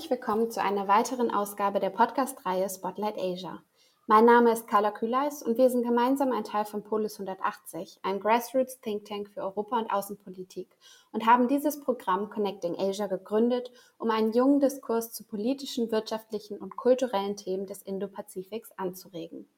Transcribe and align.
Herzlich 0.00 0.18
willkommen 0.18 0.50
zu 0.50 0.62
einer 0.62 0.88
weiteren 0.88 1.30
Ausgabe 1.30 1.78
der 1.78 1.90
Podcast-Reihe 1.90 2.70
Spotlight 2.70 3.18
Asia. 3.18 3.62
Mein 4.06 4.24
Name 4.24 4.50
ist 4.50 4.66
Carla 4.66 4.92
Kühleis 4.92 5.42
und 5.42 5.58
wir 5.58 5.68
sind 5.68 5.82
gemeinsam 5.82 6.32
ein 6.32 6.42
Teil 6.42 6.64
von 6.64 6.82
Polis 6.82 7.20
180, 7.20 7.98
einem 8.02 8.18
Grassroots 8.18 8.80
Think 8.80 9.04
Tank 9.04 9.28
für 9.28 9.42
Europa- 9.42 9.78
und 9.78 9.92
Außenpolitik 9.92 10.74
und 11.12 11.26
haben 11.26 11.48
dieses 11.48 11.80
Programm 11.80 12.30
Connecting 12.30 12.78
Asia 12.78 13.08
gegründet, 13.08 13.72
um 13.98 14.10
einen 14.10 14.32
jungen 14.32 14.58
Diskurs 14.58 15.12
zu 15.12 15.22
politischen, 15.22 15.92
wirtschaftlichen 15.92 16.56
und 16.56 16.78
kulturellen 16.78 17.36
Themen 17.36 17.66
des 17.66 17.82
Indo-Pazifiks 17.82 18.72
anzuregen. 18.78 19.50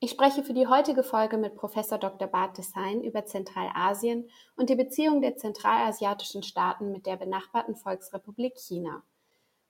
Ich 0.00 0.12
spreche 0.12 0.44
für 0.44 0.54
die 0.54 0.66
heutige 0.66 1.02
Folge 1.02 1.36
mit 1.36 1.56
Professor 1.56 1.98
Dr. 1.98 2.26
Bart 2.26 2.56
Design 2.56 3.02
über 3.02 3.26
Zentralasien 3.26 4.30
und 4.56 4.70
die 4.70 4.76
Beziehung 4.76 5.20
der 5.20 5.36
zentralasiatischen 5.36 6.42
Staaten 6.42 6.90
mit 6.90 7.04
der 7.04 7.18
benachbarten 7.18 7.76
Volksrepublik 7.76 8.56
China. 8.56 9.02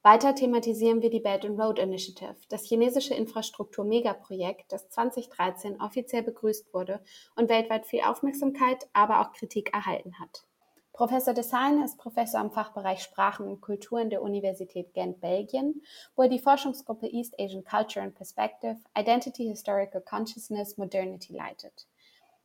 Weiter 0.04 0.34
thematisieren 0.34 1.00
wir 1.00 1.10
die 1.10 1.20
Belt 1.20 1.44
and 1.44 1.60
Road 1.60 1.78
Initiative, 1.78 2.34
das 2.48 2.64
chinesische 2.64 3.14
Infrastruktur-Megaprojekt, 3.14 4.72
das 4.72 4.88
2013 4.88 5.80
offiziell 5.80 6.24
begrüßt 6.24 6.74
wurde 6.74 7.00
und 7.36 7.48
weltweit 7.48 7.86
viel 7.86 8.00
Aufmerksamkeit, 8.00 8.88
aber 8.92 9.20
auch 9.20 9.32
Kritik 9.32 9.72
erhalten 9.72 10.18
hat. 10.18 10.44
Professor 10.92 11.34
Desagne 11.34 11.84
ist 11.84 11.98
Professor 11.98 12.40
am 12.40 12.50
Fachbereich 12.50 13.00
Sprachen 13.00 13.46
und 13.46 13.60
Kulturen 13.60 14.10
der 14.10 14.22
Universität 14.22 14.92
Gent, 14.92 15.20
Belgien, 15.20 15.82
wo 16.16 16.22
er 16.22 16.28
die 16.28 16.40
Forschungsgruppe 16.40 17.06
East 17.06 17.38
Asian 17.38 17.62
Culture 17.62 18.04
and 18.04 18.16
Perspective, 18.16 18.78
Identity 18.98 19.44
Historical 19.44 20.00
Consciousness, 20.00 20.76
Modernity 20.78 21.32
leitet. 21.32 21.86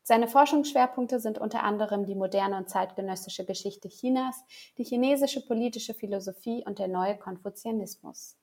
Seine 0.07 0.29
Forschungsschwerpunkte 0.29 1.19
sind 1.19 1.37
unter 1.37 1.63
anderem 1.63 2.05
die 2.05 2.15
moderne 2.15 2.55
und 2.55 2.69
zeitgenössische 2.69 3.43
Geschichte 3.43 3.89
Chinas, 3.89 4.41
die 4.77 4.85
chinesische 4.85 5.45
politische 5.45 5.93
Philosophie 5.93 6.63
und 6.65 6.79
der 6.79 6.87
neue 6.87 7.17
Konfuzianismus. 7.17 8.37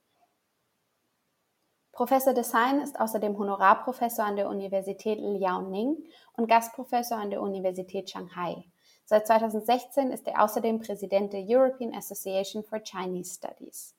Professor 1.91 2.35
Desagne 2.35 2.83
ist 2.83 3.01
außerdem 3.01 3.39
Honorarprofessor 3.39 4.27
an 4.27 4.37
der 4.37 4.51
Universität 4.51 5.19
Liaoning 5.19 6.05
und 6.35 6.49
Gastprofessor 6.49 7.17
an 7.17 7.31
der 7.31 7.41
Universität 7.41 8.11
Shanghai. 8.11 8.67
Seit 9.07 9.27
2016 9.27 10.11
ist 10.13 10.29
er 10.29 10.45
außerdem 10.45 10.81
Präsident 10.81 11.33
der 11.33 11.47
European 11.49 11.95
Association 11.95 12.63
for 12.63 12.81
Chinese 12.81 13.37
Studies. 13.37 13.95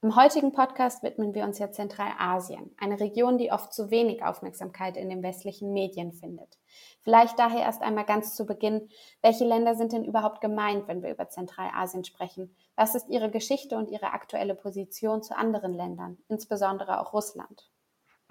Im 0.00 0.14
heutigen 0.14 0.52
Podcast 0.52 1.02
widmen 1.02 1.34
wir 1.34 1.42
uns 1.42 1.58
ja 1.58 1.72
Zentralasien, 1.72 2.70
eine 2.78 3.00
Region, 3.00 3.36
die 3.36 3.50
oft 3.50 3.72
zu 3.74 3.90
wenig 3.90 4.22
Aufmerksamkeit 4.22 4.96
in 4.96 5.10
den 5.10 5.24
westlichen 5.24 5.72
Medien 5.72 6.12
findet. 6.12 6.56
Vielleicht 7.02 7.38
daher 7.38 7.62
erst 7.62 7.82
einmal 7.82 8.04
ganz 8.04 8.34
zu 8.34 8.46
Beginn, 8.46 8.88
welche 9.22 9.44
Länder 9.44 9.74
sind 9.74 9.92
denn 9.92 10.04
überhaupt 10.04 10.40
gemeint, 10.40 10.88
wenn 10.88 11.02
wir 11.02 11.10
über 11.10 11.28
Zentralasien 11.28 12.04
sprechen? 12.04 12.54
Was 12.76 12.94
ist 12.94 13.08
ihre 13.08 13.30
Geschichte 13.30 13.76
und 13.76 13.90
ihre 13.90 14.12
aktuelle 14.12 14.54
Position 14.54 15.22
zu 15.22 15.36
anderen 15.36 15.72
Ländern, 15.72 16.18
insbesondere 16.28 17.00
auch 17.00 17.12
Russland? 17.12 17.70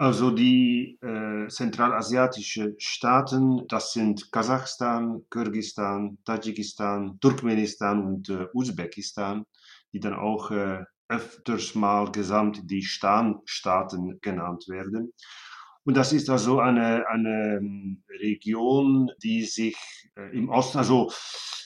Also 0.00 0.30
die 0.30 0.96
äh, 1.02 1.48
zentralasiatischen 1.48 2.76
Staaten, 2.78 3.66
das 3.66 3.92
sind 3.92 4.30
Kasachstan, 4.30 5.24
Kirgisistan, 5.28 6.18
Tadschikistan, 6.24 7.18
Turkmenistan 7.20 8.06
und 8.06 8.28
äh, 8.28 8.46
Usbekistan, 8.54 9.44
die 9.92 9.98
dann 9.98 10.14
auch 10.14 10.52
äh, 10.52 10.84
öfters 11.08 11.74
mal 11.74 12.12
gesamt 12.12 12.70
die 12.70 12.82
Stan-Staaten 12.82 14.20
genannt 14.20 14.68
werden. 14.68 15.12
Und 15.84 15.96
das 15.96 16.12
ist 16.12 16.28
also 16.28 16.60
eine, 16.60 17.08
eine 17.08 17.58
ähm, 17.58 18.02
Region, 18.20 19.10
die 19.22 19.44
sich 19.44 19.76
äh, 20.16 20.36
im 20.36 20.48
Osten, 20.48 20.78
also 20.78 21.10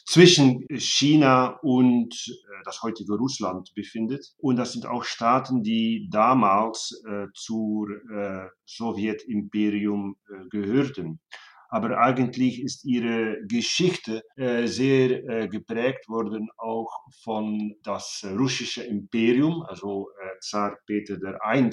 zwischen 0.06 0.67
China 0.77 1.58
und 1.62 2.12
äh, 2.12 2.62
das 2.64 2.83
heutige 2.83 3.14
Russland 3.14 3.72
befindet. 3.74 4.33
Und 4.39 4.56
das 4.56 4.72
sind 4.72 4.86
auch 4.86 5.05
Staaten, 5.05 5.62
die 5.62 6.08
damals 6.11 7.02
äh, 7.08 7.27
zur 7.34 7.89
äh, 7.90 8.48
Sowjetimperium 8.67 10.17
äh, 10.28 10.48
gehörten. 10.51 11.20
Aber 11.68 11.98
eigentlich 11.98 12.62
ist 12.62 12.84
ihre 12.84 13.39
Geschichte 13.46 14.22
äh, 14.36 14.67
sehr 14.67 15.24
äh, 15.27 15.48
geprägt 15.48 16.06
worden 16.08 16.51
auch 16.58 16.92
von 17.24 17.77
das 17.83 18.22
russische 18.24 18.83
Imperium, 18.83 19.62
also 19.62 20.08
Zar 20.40 20.77
Peter 20.86 21.17
I 21.42 21.70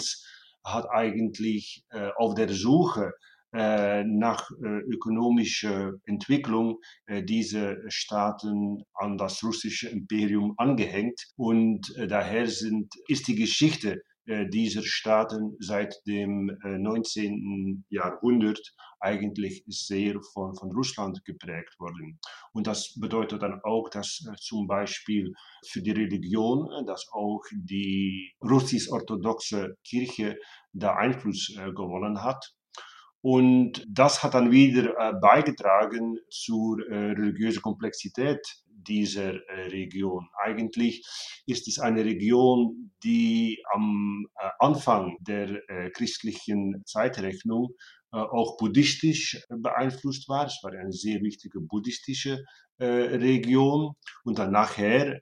hat 0.63 0.89
eigentlich 0.89 1.83
äh, 1.89 2.09
auf 2.17 2.35
der 2.35 2.49
Suche 2.49 3.13
äh, 3.51 4.03
nach 4.03 4.51
äh, 4.63 4.67
ökonomischer 4.67 5.93
Entwicklung 6.05 6.77
äh, 7.07 7.23
diese 7.23 7.77
Staaten 7.87 8.83
an 8.93 9.17
das 9.17 9.43
russische 9.43 9.89
Imperium 9.89 10.53
angehängt. 10.57 11.19
Und 11.35 11.95
äh, 11.97 12.07
daher 12.07 12.47
sind, 12.47 12.93
ist 13.07 13.27
die 13.27 13.35
Geschichte 13.35 14.01
dieser 14.49 14.83
Staaten 14.83 15.55
seit 15.59 15.95
dem 16.05 16.55
19. 16.63 17.85
Jahrhundert 17.89 18.61
eigentlich 18.99 19.63
sehr 19.67 20.19
von, 20.33 20.55
von 20.55 20.71
Russland 20.71 21.23
geprägt 21.25 21.79
worden. 21.79 22.19
Und 22.53 22.67
das 22.67 22.93
bedeutet 22.99 23.41
dann 23.41 23.59
auch, 23.63 23.89
dass 23.89 24.23
zum 24.39 24.67
Beispiel 24.67 25.33
für 25.67 25.81
die 25.81 25.91
Religion, 25.91 26.69
dass 26.85 27.07
auch 27.11 27.41
die 27.51 28.33
russisch-orthodoxe 28.43 29.77
Kirche 29.83 30.37
da 30.73 30.95
Einfluss 30.95 31.47
gewonnen 31.55 32.23
hat. 32.23 32.53
Und 33.21 33.85
das 33.87 34.23
hat 34.23 34.33
dann 34.33 34.51
wieder 34.51 34.97
äh, 34.97 35.13
beigetragen 35.19 36.17
zur 36.29 36.79
äh, 36.87 37.11
religiösen 37.11 37.61
Komplexität 37.61 38.39
dieser 38.65 39.33
äh, 39.33 39.67
Region. 39.67 40.29
Eigentlich 40.41 41.05
ist 41.45 41.67
es 41.67 41.79
eine 41.79 42.05
Region, 42.05 42.91
die 43.03 43.61
am 43.73 44.25
Anfang 44.59 45.17
der 45.19 45.61
christlichen 45.91 46.83
Zeitrechnung 46.85 47.69
auch 48.11 48.57
buddhistisch 48.57 49.41
beeinflusst 49.49 50.29
war. 50.29 50.45
Es 50.45 50.59
war 50.61 50.71
eine 50.71 50.91
sehr 50.91 51.21
wichtige 51.21 51.59
buddhistische 51.59 52.43
Region 52.79 53.95
und 54.23 54.37
dann 54.39 54.51
nachher 54.51 55.21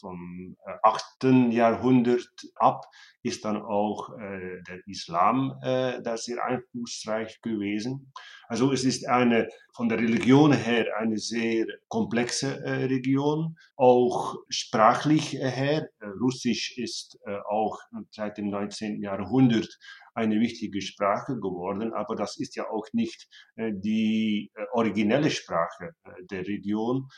vom 0.00 0.56
8. 0.82 1.52
Jahrhundert 1.52 2.28
ab 2.56 2.84
ist 3.22 3.44
dann 3.44 3.62
auch 3.62 4.10
äh, 4.18 4.62
der 4.68 4.86
Islam 4.86 5.58
äh, 5.62 6.02
da 6.02 6.16
sehr 6.16 6.44
einflussreich 6.44 7.40
gewesen. 7.40 8.12
Also 8.48 8.72
es 8.72 8.84
ist 8.84 9.08
eine 9.08 9.48
von 9.74 9.88
der 9.88 9.98
Religion 9.98 10.52
her 10.52 10.86
eine 10.98 11.18
sehr 11.18 11.66
komplexe 11.88 12.62
äh, 12.64 12.84
Region, 12.84 13.56
auch 13.76 14.36
sprachlich 14.48 15.32
her. 15.32 15.88
Äh, 16.00 16.06
Russisch 16.20 16.76
ist 16.76 17.18
äh, 17.26 17.38
auch 17.48 17.78
seit 18.10 18.36
dem 18.36 18.50
19. 18.50 19.00
Jahrhundert 19.00 19.78
eine 20.14 20.40
wichtige 20.40 20.80
Sprache 20.80 21.34
geworden, 21.34 21.92
aber 21.92 22.14
das 22.14 22.38
ist 22.38 22.56
ja 22.56 22.70
auch 22.70 22.86
nicht 22.92 23.28
äh, 23.56 23.72
die 23.74 24.50
äh, 24.54 24.64
originelle 24.72 25.30
Sprache 25.30 25.94
äh, 26.04 26.24
der 26.30 26.46
Region. 26.46 27.08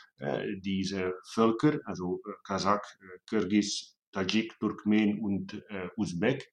Diese 0.59 1.13
Völker, 1.31 1.79
also 1.85 2.21
Kasach, 2.43 2.81
Kirgis, 3.29 3.95
Tajik, 4.11 4.57
Turkmen 4.59 5.19
und 5.19 5.63
Usbek, 5.95 6.49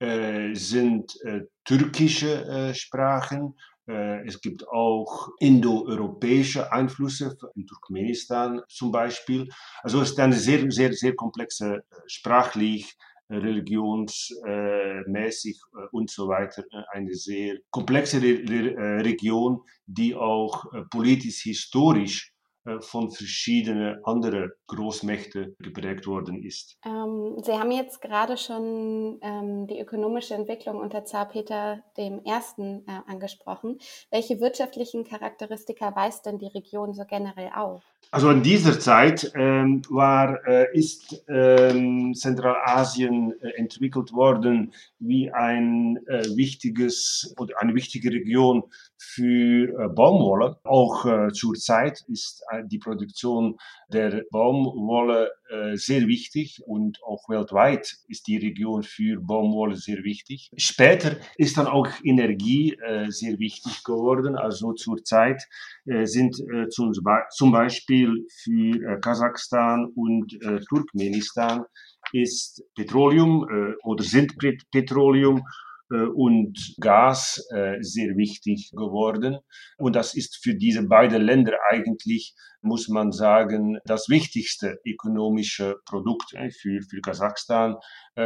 sind 0.00 1.16
türkische 1.64 2.74
Sprachen. 2.74 3.54
Es 3.86 4.40
gibt 4.40 4.66
auch 4.68 5.28
indoeuropäische 5.38 6.72
Einflüsse 6.72 7.38
in 7.54 7.66
Turkmenistan 7.66 8.62
zum 8.68 8.90
Beispiel. 8.90 9.48
Also 9.82 10.02
es 10.02 10.10
ist 10.10 10.18
eine 10.18 10.34
sehr, 10.34 10.68
sehr, 10.70 10.92
sehr 10.92 11.14
komplexe 11.14 11.84
sprachlich, 12.06 12.96
religionsmäßig 13.30 15.60
und 15.92 16.10
so 16.10 16.28
weiter 16.28 16.64
eine 16.92 17.14
sehr 17.14 17.56
komplexe 17.70 18.20
Re 18.22 19.04
Region, 19.04 19.62
die 19.86 20.14
auch 20.14 20.66
politisch 20.90 21.42
historisch 21.42 22.36
äh, 22.66 22.80
von 22.80 23.10
verschiedenen 23.10 24.04
anderen 24.04 24.50
Großmächten 24.66 25.56
geprägt 25.60 26.06
worden 26.06 26.42
ist. 26.42 26.76
Ähm, 26.84 27.36
Sie 27.42 27.52
haben 27.52 27.70
jetzt 27.70 28.00
gerade 28.00 28.36
schon 28.36 29.18
ähm, 29.22 29.66
die 29.68 29.78
ökonomische 29.78 30.34
Entwicklung 30.34 30.80
unter 30.80 31.04
Zar 31.04 31.28
Peter 31.28 31.84
I. 31.96 32.20
Äh, 32.26 32.80
angesprochen. 33.06 33.78
Welche 34.10 34.40
wirtschaftlichen 34.40 35.04
Charakteristika 35.04 35.94
weist 35.94 36.26
denn 36.26 36.38
die 36.38 36.48
Region 36.48 36.92
so 36.92 37.04
generell 37.04 37.50
auf? 37.54 37.84
Also 38.12 38.30
in 38.30 38.42
dieser 38.42 38.78
Zeit 38.78 39.32
ähm, 39.34 39.82
war, 39.90 40.46
äh, 40.46 40.66
ist 40.72 41.24
ähm, 41.28 42.14
Zentralasien 42.14 43.34
äh, 43.40 43.50
entwickelt 43.56 44.12
worden 44.12 44.72
wie 44.98 45.32
ein 45.32 45.98
äh, 46.06 46.24
wichtiges 46.36 47.34
oder 47.36 47.60
eine 47.60 47.74
wichtige 47.74 48.10
Region 48.10 48.62
für 48.96 49.68
äh, 49.68 49.88
Baumwolle. 49.88 50.56
Auch 50.62 51.04
äh, 51.04 51.32
zur 51.32 51.54
Zeit 51.54 52.04
ist 52.08 52.44
äh, 52.52 52.62
die 52.64 52.78
Produktion 52.78 53.56
der 53.88 54.22
Baumwolle 54.30 55.32
sehr 55.74 56.06
wichtig 56.06 56.62
und 56.66 57.02
auch 57.02 57.28
weltweit 57.28 57.96
ist 58.08 58.26
die 58.26 58.36
Region 58.36 58.82
für 58.82 59.20
Baumwolle 59.20 59.76
sehr 59.76 60.02
wichtig. 60.02 60.50
Später 60.56 61.16
ist 61.36 61.56
dann 61.56 61.66
auch 61.66 61.88
Energie 62.02 62.74
äh, 62.74 63.10
sehr 63.10 63.38
wichtig 63.38 63.84
geworden. 63.84 64.36
Also 64.36 64.72
zur 64.72 65.02
Zeit 65.04 65.42
äh, 65.86 66.04
sind 66.06 66.38
äh, 66.40 66.68
zum, 66.68 67.52
Beispiel 67.52 68.26
für 68.42 68.96
äh, 68.96 69.00
Kasachstan 69.00 69.92
und 69.94 70.32
äh, 70.42 70.60
Turkmenistan 70.68 71.64
ist 72.12 72.62
Petroleum 72.74 73.46
äh, 73.50 73.74
oder 73.84 74.04
sind 74.04 74.36
Petroleum 74.70 75.38
äh, 75.38 75.65
und 75.90 76.74
Gas 76.80 77.44
äh, 77.54 77.76
sehr 77.80 78.16
wichtig 78.16 78.70
geworden. 78.72 79.38
Und 79.78 79.96
das 79.96 80.14
ist 80.14 80.42
für 80.42 80.54
diese 80.54 80.86
beiden 80.86 81.22
Länder 81.22 81.52
eigentlich, 81.70 82.34
muss 82.60 82.88
man 82.88 83.12
sagen, 83.12 83.78
das 83.84 84.08
wichtigste 84.08 84.78
ökonomische 84.84 85.76
Produkt. 85.84 86.30
Für, 86.30 86.80
für 86.82 87.00
Kasachstan 87.00 87.76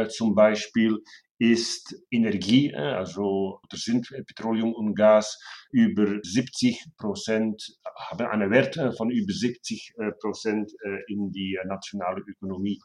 zum 0.09 0.33
Beispiel 0.33 0.97
ist 1.37 1.95
Energie, 2.09 2.73
also 2.73 3.59
das 3.69 3.81
sind 3.81 4.07
Petroleum 4.25 4.73
und 4.73 4.95
Gas 4.95 5.37
über 5.71 6.19
70 6.23 6.85
Prozent, 6.97 7.61
haben 8.09 8.27
einen 8.27 8.51
Wert 8.51 8.79
von 8.97 9.11
über 9.11 9.33
70 9.33 9.93
Prozent 10.19 10.71
in 11.07 11.31
die 11.31 11.59
nationale 11.65 12.21
Ökonomie 12.21 12.79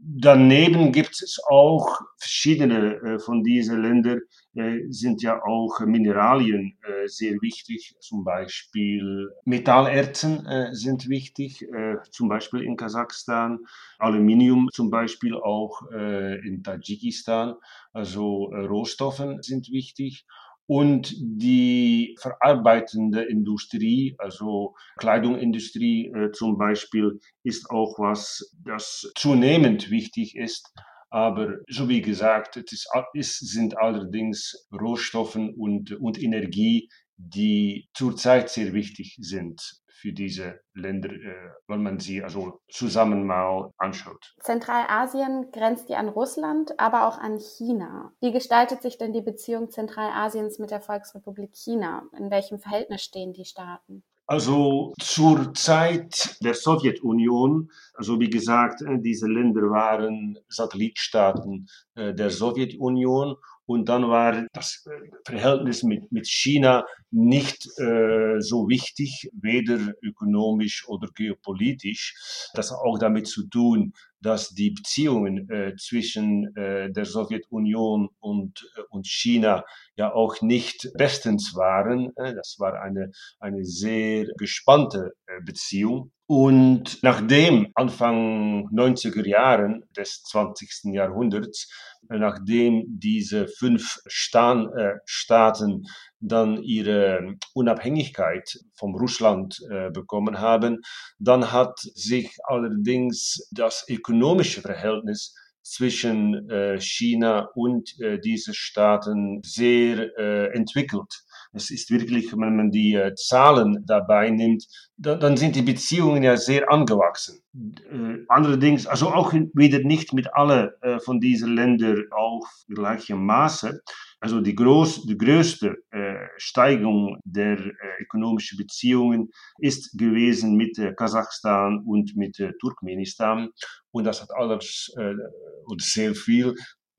Daneben 0.00 0.92
gibt 0.92 1.20
es 1.22 1.40
auch 1.48 2.00
verschiedene 2.18 2.94
äh, 2.94 3.18
von 3.18 3.42
diesen 3.42 3.82
Ländern, 3.82 4.20
äh, 4.54 4.80
sind 4.90 5.22
ja 5.22 5.42
auch 5.42 5.80
Mineralien 5.80 6.78
äh, 6.82 7.08
sehr 7.08 7.34
wichtig. 7.42 7.96
Zum 7.98 8.22
Beispiel 8.22 9.28
Metallerzen 9.44 10.46
sind 10.72 11.08
wichtig, 11.08 11.66
zum 12.10 12.28
Beispiel 12.28 12.62
in 12.62 12.76
Kasachstan. 12.76 13.60
Aluminium 13.98 14.68
zum 14.72 14.90
Beispiel 14.90 15.34
auch 15.34 15.82
in 15.90 16.62
Tadschikistan. 16.62 17.54
Also 17.92 18.46
Rohstoffen 18.46 19.42
sind 19.42 19.70
wichtig 19.70 20.26
und 20.68 21.14
die 21.18 22.14
verarbeitende 22.20 23.22
Industrie, 23.22 24.14
also 24.18 24.74
Kleidungsindustrie 24.98 26.12
äh, 26.14 26.30
zum 26.32 26.58
Beispiel, 26.58 27.18
ist 27.42 27.70
auch 27.70 27.98
was, 27.98 28.54
das 28.66 29.10
zunehmend 29.16 29.90
wichtig 29.90 30.36
ist. 30.36 30.70
Aber 31.08 31.54
so 31.68 31.88
wie 31.88 32.02
gesagt, 32.02 32.58
es, 32.58 32.70
ist, 32.72 32.88
es 33.14 33.38
sind 33.38 33.78
allerdings 33.78 34.68
Rohstoffen 34.70 35.54
und, 35.54 35.92
und 35.92 36.22
Energie, 36.22 36.90
die 37.18 37.88
zurzeit 37.92 38.48
sehr 38.48 38.72
wichtig 38.72 39.18
sind 39.20 39.60
für 40.00 40.12
diese 40.12 40.60
Länder, 40.74 41.10
äh, 41.10 41.50
wenn 41.66 41.82
man 41.82 41.98
sie 41.98 42.22
also 42.22 42.60
zusammen 42.68 43.26
mal 43.26 43.72
anschaut. 43.78 44.34
Zentralasien 44.40 45.50
grenzt 45.50 45.88
ja 45.88 45.98
an 45.98 46.08
Russland, 46.08 46.78
aber 46.78 47.08
auch 47.08 47.18
an 47.18 47.38
China. 47.40 48.12
Wie 48.20 48.32
gestaltet 48.32 48.80
sich 48.80 48.96
denn 48.96 49.12
die 49.12 49.22
Beziehung 49.22 49.70
Zentralasiens 49.70 50.58
mit 50.60 50.70
der 50.70 50.80
Volksrepublik 50.80 51.50
China? 51.54 52.04
In 52.16 52.30
welchem 52.30 52.60
Verhältnis 52.60 53.02
stehen 53.02 53.32
die 53.32 53.44
Staaten? 53.44 54.04
Also 54.30 54.92
zur 55.00 55.54
Zeit 55.54 56.36
der 56.42 56.52
Sowjetunion, 56.52 57.70
also 57.94 58.20
wie 58.20 58.28
gesagt, 58.28 58.82
äh, 58.82 59.00
diese 59.00 59.26
Länder 59.26 59.62
waren 59.70 60.38
Satellitstaaten 60.48 61.66
äh, 61.94 62.14
der 62.14 62.28
Sowjetunion 62.30 63.36
und 63.68 63.90
dann 63.90 64.08
war 64.08 64.46
das 64.54 64.86
äh, 64.86 65.10
Verhältnis 65.26 65.82
mit, 65.82 66.10
mit 66.10 66.26
China 66.26 66.86
nicht 67.10 67.66
äh, 67.78 68.40
so 68.40 68.66
wichtig, 68.66 69.28
weder 69.34 69.92
ökonomisch 70.02 70.88
oder 70.88 71.08
geopolitisch. 71.14 72.14
Das 72.54 72.70
hat 72.70 72.78
auch 72.78 72.98
damit 72.98 73.26
zu 73.26 73.46
tun, 73.46 73.92
dass 74.20 74.50
die 74.50 74.70
Beziehungen 74.70 75.48
äh, 75.50 75.76
zwischen 75.76 76.54
äh, 76.56 76.90
der 76.90 77.04
Sowjetunion 77.04 78.08
und, 78.20 78.68
äh, 78.76 78.82
und 78.90 79.06
China 79.06 79.64
ja 79.96 80.12
auch 80.12 80.40
nicht 80.42 80.90
bestens 80.94 81.54
waren. 81.54 82.16
Äh, 82.16 82.34
das 82.34 82.56
war 82.58 82.80
eine, 82.82 83.10
eine 83.38 83.64
sehr 83.64 84.26
gespannte 84.36 85.12
äh, 85.26 85.40
Beziehung. 85.44 86.12
Und 86.26 87.02
nachdem 87.02 87.68
Anfang 87.74 88.68
90er 88.68 89.26
Jahren 89.26 89.84
des 89.96 90.22
20. 90.24 90.92
Jahrhunderts, 90.92 91.70
nachdem 92.08 92.84
diese 92.86 93.48
fünf 93.48 93.98
Stan 94.06 94.68
äh, 94.76 94.96
Staaten 95.06 95.86
dann 96.20 96.62
ihre 96.62 97.36
Unabhängigkeit 97.54 98.58
vom 98.74 98.94
Russland 98.94 99.58
äh, 99.70 99.90
bekommen 99.90 100.40
haben, 100.40 100.80
dann 101.18 101.52
hat 101.52 101.78
sich 101.78 102.36
allerdings 102.44 103.48
das 103.52 103.84
ökonomische 103.88 104.62
Verhältnis 104.62 105.34
zwischen 105.62 106.48
äh, 106.48 106.80
China 106.80 107.48
und 107.54 108.00
äh, 108.00 108.18
diese 108.18 108.54
Staaten 108.54 109.40
sehr 109.44 110.16
äh, 110.18 110.46
entwickelt. 110.54 111.24
Es 111.52 111.70
ist 111.70 111.90
wirklich, 111.90 112.32
wenn 112.32 112.56
man 112.56 112.70
die 112.70 112.94
äh, 112.94 113.14
Zahlen 113.14 113.84
dabei 113.86 114.30
nimmt, 114.30 114.66
da, 114.96 115.14
dann 115.14 115.36
sind 115.36 115.56
die 115.56 115.62
Beziehungen 115.62 116.22
ja 116.22 116.36
sehr 116.36 116.70
angewachsen. 116.70 117.40
Äh, 117.54 118.24
allerdings, 118.28 118.86
also 118.86 119.08
auch 119.08 119.32
wieder 119.32 119.78
nicht 119.80 120.12
mit 120.12 120.34
allen 120.34 120.70
äh, 120.82 120.98
von 121.00 121.20
diesen 121.20 121.54
Ländern 121.54 122.04
auf 122.10 122.46
gleichem 122.68 123.24
Maße. 123.24 123.80
Also 124.20 124.40
die, 124.40 124.54
groß, 124.54 125.06
die 125.06 125.16
größte 125.16 125.76
äh, 125.90 126.26
Steigerung 126.38 127.20
der 127.24 127.58
äh, 127.58 127.72
ökonomischen 128.00 128.58
Beziehungen 128.58 129.30
ist 129.58 129.96
gewesen 129.96 130.56
mit 130.56 130.76
äh, 130.78 130.92
Kasachstan 130.92 131.84
und 131.84 132.16
mit 132.16 132.36
Turkmenistan. 132.60 133.50
Und 133.90 134.04
das 134.04 134.20
hat 134.20 134.30
alles 134.32 134.92
oder 134.96 135.80
sehr 135.80 136.14
viel 136.14 136.54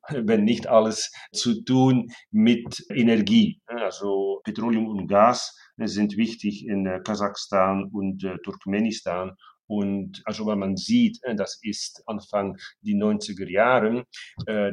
wenn 0.26 0.44
nicht 0.44 0.68
alles 0.68 1.12
zu 1.32 1.64
tun 1.64 2.10
mit 2.32 2.84
Energie. 2.94 3.62
Also 3.66 4.42
Petroleum 4.44 4.88
und 4.88 5.08
Gas 5.08 5.56
sind 5.78 6.18
wichtig 6.18 6.66
in 6.66 6.86
äh, 6.86 7.00
Kasachstan 7.04 7.90
und 7.92 8.24
äh, 8.24 8.38
Turkmenistan. 8.44 9.36
Und 9.68 10.24
also 10.26 10.48
wenn 10.48 10.58
man 10.58 10.78
sieht, 10.78 11.20
äh, 11.24 11.36
das 11.36 11.60
ist 11.62 12.02
Anfang 12.08 12.58
die 12.82 12.96
90er 12.96 13.48
Jahre, 13.50 14.06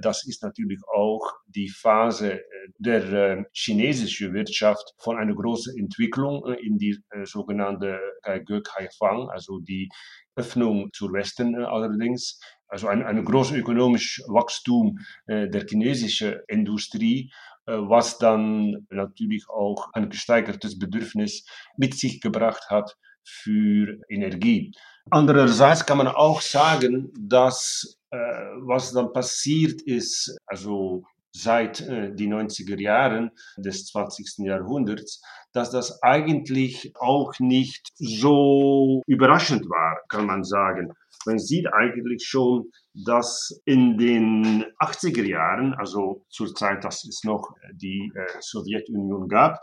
das 0.01 0.27
ist 0.27 0.43
natürlich 0.43 0.81
auch 0.95 1.21
die 1.47 1.69
Phase 1.69 2.41
der 2.79 3.45
chinesischen 3.53 4.33
Wirtschaft 4.33 4.95
von 4.99 5.19
einer 5.19 5.35
großen 5.35 5.77
Entwicklung 5.79 6.47
in 6.55 6.79
die 6.79 6.99
sogenannte 7.25 7.99
Gökhaifang, 8.47 9.29
also 9.29 9.59
die 9.61 9.89
Öffnung 10.37 10.91
zur 10.93 11.13
Westen 11.13 11.57
allerdings 11.57 12.39
also 12.69 12.89
ein, 12.89 13.03
ein 13.03 13.25
großes 13.25 13.57
ökonomisches 13.57 14.25
Wachstum 14.29 14.99
äh, 15.27 15.49
der 15.49 15.67
chinesischen 15.67 16.37
Industrie, 16.49 17.33
äh, 17.67 17.73
was 17.73 18.19
dann 18.19 18.87
natürlich 18.91 19.49
auch 19.49 19.93
ein 19.93 20.09
gesteigertes 20.09 20.79
Bedürfnis 20.79 21.45
mit 21.77 21.95
sich 21.95 22.21
gebracht 22.21 22.71
hat 22.71 22.97
für 23.25 23.99
Energie. 24.09 24.73
Andererseits 25.11 25.87
kann 25.87 25.99
man 25.99 26.09
auch 26.09 26.41
sagen, 26.41 27.13
dass 27.19 27.99
äh, 28.11 28.17
was 28.17 28.93
dann 28.93 29.13
passiert 29.13 29.83
ist, 29.83 30.37
also 30.47 31.05
seit 31.33 31.81
äh, 31.81 32.15
die 32.15 32.29
90er 32.29 32.81
Jahren 32.81 33.31
des 33.57 33.87
20. 33.87 34.47
Jahrhunderts, 34.47 35.21
dass 35.53 35.71
das 35.71 36.03
eigentlich 36.03 36.93
auch 36.97 37.39
nicht 37.39 37.89
so 37.97 39.03
überraschend 39.07 39.69
war, 39.69 40.01
kann 40.09 40.27
man 40.27 40.45
sagen. 40.45 40.93
Man 41.27 41.39
sieht 41.39 41.67
eigentlich 41.73 42.25
schon, 42.25 42.71
dass 42.95 43.61
in 43.65 43.99
den 43.99 44.65
80er 44.81 45.25
Jahren, 45.25 45.75
also 45.75 46.25
zur 46.31 46.55
Zeit, 46.55 46.85
dass 46.85 47.05
es 47.05 47.23
noch 47.25 47.51
die 47.73 48.13
äh, 48.15 48.41
Sowjetunion 48.41 49.29
gab, 49.29 49.61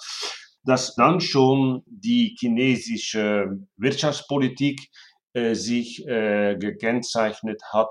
dass 0.65 0.95
dann 0.95 1.19
schon 1.19 1.83
die 1.85 2.35
chinesische 2.39 3.59
Wirtschaftspolitik 3.77 4.79
äh, 5.33 5.55
sich 5.55 6.05
äh, 6.07 6.55
gekennzeichnet 6.57 7.61
hat 7.71 7.89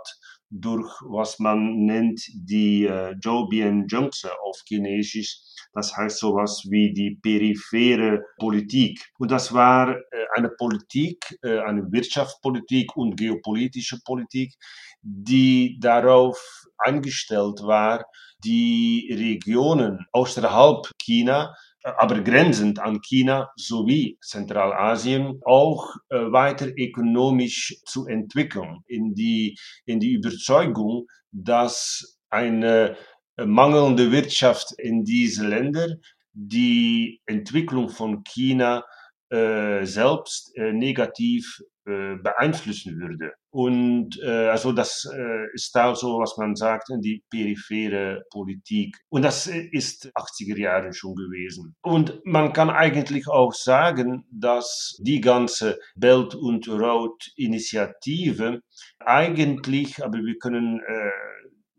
durch 0.52 0.92
was 1.08 1.38
man 1.38 1.86
nennt 1.86 2.20
die 2.34 2.84
äh, 2.84 3.14
Jobian-Jungse 3.20 4.30
auf 4.44 4.60
Chinesisch. 4.68 5.40
Das 5.72 5.96
heißt 5.96 6.18
sowas 6.18 6.66
wie 6.68 6.92
die 6.92 7.18
periphere 7.22 8.22
Politik. 8.38 9.00
Und 9.18 9.30
das 9.30 9.52
war 9.52 9.90
äh, 9.90 10.00
eine 10.36 10.50
Politik, 10.50 11.38
äh, 11.42 11.60
eine 11.60 11.90
Wirtschaftspolitik 11.90 12.96
und 12.96 13.16
geopolitische 13.16 13.98
Politik, 14.04 14.54
die 15.00 15.78
darauf 15.80 16.38
eingestellt 16.78 17.62
war, 17.62 18.04
die 18.44 19.08
Regionen 19.16 20.06
außerhalb 20.12 20.90
China 20.98 21.54
aber 21.84 22.20
grenzend 22.20 22.78
an 22.78 23.00
China 23.00 23.50
sowie 23.56 24.18
Zentralasien 24.20 25.40
auch 25.44 25.94
äh, 26.10 26.16
weiter 26.30 26.68
ökonomisch 26.76 27.80
zu 27.84 28.06
entwickeln, 28.06 28.82
in 28.86 29.14
die, 29.14 29.58
in 29.84 30.00
die 30.00 30.12
Überzeugung, 30.12 31.06
dass 31.32 32.18
eine 32.30 32.90
äh, 32.90 32.96
mangelnde 33.36 34.12
Wirtschaft 34.12 34.72
in 34.78 35.04
diese 35.04 35.46
Länder 35.46 35.96
die 36.32 37.20
Entwicklung 37.26 37.88
von 37.88 38.24
China 38.24 38.84
äh, 39.30 39.84
selbst 39.84 40.54
äh, 40.56 40.72
negativ 40.72 41.62
äh, 41.84 42.16
beeinflussen 42.16 43.00
würde. 43.00 43.32
Und 43.50 44.20
äh, 44.22 44.48
also 44.48 44.72
das 44.72 45.04
äh, 45.12 45.52
ist 45.52 45.74
da 45.74 45.94
so, 45.94 46.18
was 46.20 46.36
man 46.36 46.54
sagt, 46.54 46.88
die 46.98 47.24
periphere 47.28 48.22
Politik. 48.30 48.96
Und 49.08 49.22
das 49.22 49.46
ist 49.46 50.10
80er 50.14 50.58
Jahre 50.58 50.92
schon 50.92 51.14
gewesen. 51.16 51.74
Und 51.82 52.20
man 52.24 52.52
kann 52.52 52.70
eigentlich 52.70 53.26
auch 53.26 53.52
sagen, 53.52 54.24
dass 54.30 54.96
die 55.00 55.20
ganze 55.20 55.78
Belt 55.96 56.34
und 56.34 56.68
Road 56.68 57.32
Initiative 57.36 58.60
eigentlich, 59.00 60.04
aber 60.04 60.18
wir 60.18 60.38
können 60.38 60.80
äh, 60.80 61.10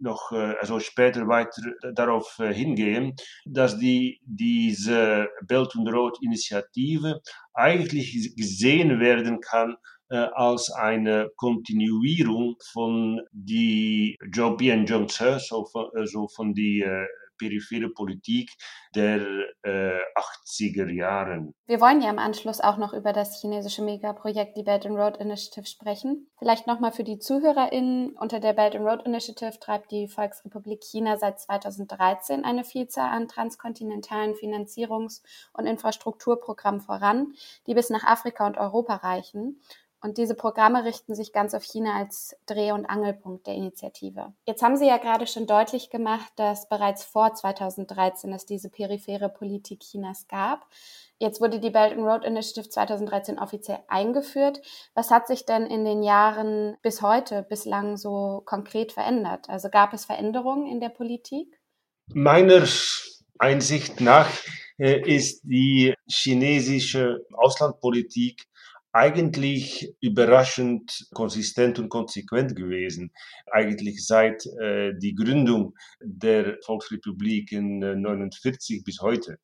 noch 0.04 0.32
äh, 0.32 0.56
also 0.60 0.80
später 0.80 1.28
weiter 1.28 1.62
darauf 1.94 2.38
äh, 2.40 2.54
hingehen, 2.54 3.16
dass 3.46 3.78
die, 3.78 4.20
diese 4.26 5.30
Belt 5.48 5.76
und 5.76 5.88
Road 5.88 6.18
Initiative 6.22 7.22
eigentlich 7.54 8.36
gesehen 8.36 9.00
werden 9.00 9.40
kann 9.42 9.78
äh, 10.10 10.18
als 10.18 10.70
eine 10.72 11.32
Kontinuierung 11.38 12.56
von 12.72 13.22
die 13.32 14.18
Jobian 14.32 14.86
Johnson, 14.86 15.40
so 15.40 15.66
von, 15.66 15.90
so 16.06 16.28
von 16.28 16.54
die 16.54 16.86
periphere 17.44 17.90
Politik 17.90 18.52
der 18.96 19.20
äh, 19.64 20.00
80er 20.16 20.90
Jahren. 20.90 21.54
Wir 21.66 21.82
wollen 21.82 22.02
ja 22.02 22.10
im 22.10 22.20
Anschluss 22.20 22.62
auch 22.62 22.78
noch 22.78 22.94
über 22.94 23.12
das 23.12 23.42
chinesische 23.42 23.82
Megaprojekt, 23.82 24.56
die 24.56 24.64
Belt 24.64 24.86
and 24.86 24.98
Road 24.98 25.18
Initiative, 25.18 25.66
sprechen. 25.66 26.28
Vielleicht 26.38 26.68
nochmal 26.68 26.92
für 26.92 27.04
die 27.04 27.20
ZuhörerInnen. 27.20 28.16
Unter 28.18 28.40
der 28.40 28.54
Belt 28.54 28.76
and 28.76 28.86
Road 28.86 29.06
Initiative 29.06 29.60
treibt 29.60 29.92
die 29.92 30.08
Volksrepublik 30.08 30.84
China 30.84 31.18
seit 31.18 31.40
2013 31.40 32.46
eine 32.46 32.64
Vielzahl 32.64 33.10
an 33.10 33.28
transkontinentalen 33.28 34.34
Finanzierungs- 34.34 35.22
und 35.54 35.66
Infrastrukturprogrammen 35.66 36.82
voran, 36.82 37.34
die 37.68 37.74
bis 37.74 37.90
nach 37.90 38.04
Afrika 38.04 38.46
und 38.46 38.58
Europa 38.58 38.96
reichen. 38.96 39.60
Und 40.04 40.18
diese 40.18 40.36
Programme 40.36 40.84
richten 40.84 41.16
sich 41.16 41.32
ganz 41.32 41.54
auf 41.54 41.64
China 41.64 41.98
als 41.98 42.36
Dreh- 42.46 42.74
und 42.74 42.86
Angelpunkt 42.86 43.48
der 43.48 43.54
Initiative. 43.54 44.34
Jetzt 44.46 44.62
haben 44.62 44.76
Sie 44.76 44.86
ja 44.86 44.98
gerade 44.98 45.28
schon 45.28 45.48
deutlich 45.48 45.90
gemacht, 45.90 46.30
dass 46.36 46.68
bereits 46.68 47.06
vor 47.06 47.34
2013 47.34 48.34
es 48.34 48.46
diese 48.46 48.70
periphere 48.70 49.30
Politik 49.30 49.80
Chinas 49.80 50.28
gab. 50.28 50.68
Jetzt 51.20 51.40
wurde 51.40 51.62
die 51.62 51.70
Belt 51.70 51.94
and 51.94 52.02
Road 52.02 52.26
Initiative 52.26 52.68
2013 52.68 53.40
offiziell 53.40 53.80
eingeführt. 53.88 54.62
Was 54.94 55.10
hat 55.10 55.26
sich 55.26 55.46
denn 55.46 55.68
in 55.68 55.86
den 55.86 56.04
Jahren 56.04 56.76
bis 56.82 57.02
heute 57.02 57.44
bislang 57.44 57.96
so 57.96 58.42
konkret 58.44 58.92
verändert? 58.92 59.48
Also 59.48 59.70
gab 59.70 59.94
es 59.94 60.04
Veränderungen 60.04 60.68
in 60.68 60.82
der 60.82 60.90
Politik? 60.90 61.62
Meiner 62.08 62.68
Einsicht 63.40 64.02
nach 64.02 64.30
äh, 64.78 65.00
ist 65.00 65.44
die 65.44 65.94
chinesische 66.10 67.26
Auslandpolitik 67.32 68.50
eigentlich 68.94 69.92
überraschend 70.02 71.08
konsistent 71.14 71.80
und 71.80 71.90
konsequent 71.90 72.56
gewesen. 72.56 73.12
Eigentlich 73.52 74.06
seit 74.06 74.46
äh, 74.62 74.94
die 74.96 75.16
Gründung 75.16 75.76
der 76.00 76.58
Volksrepublik 76.64 77.52
in 77.52 77.82
äh, 77.82 77.96
49 77.96 78.84
bis 78.84 79.02
heute. 79.02 79.40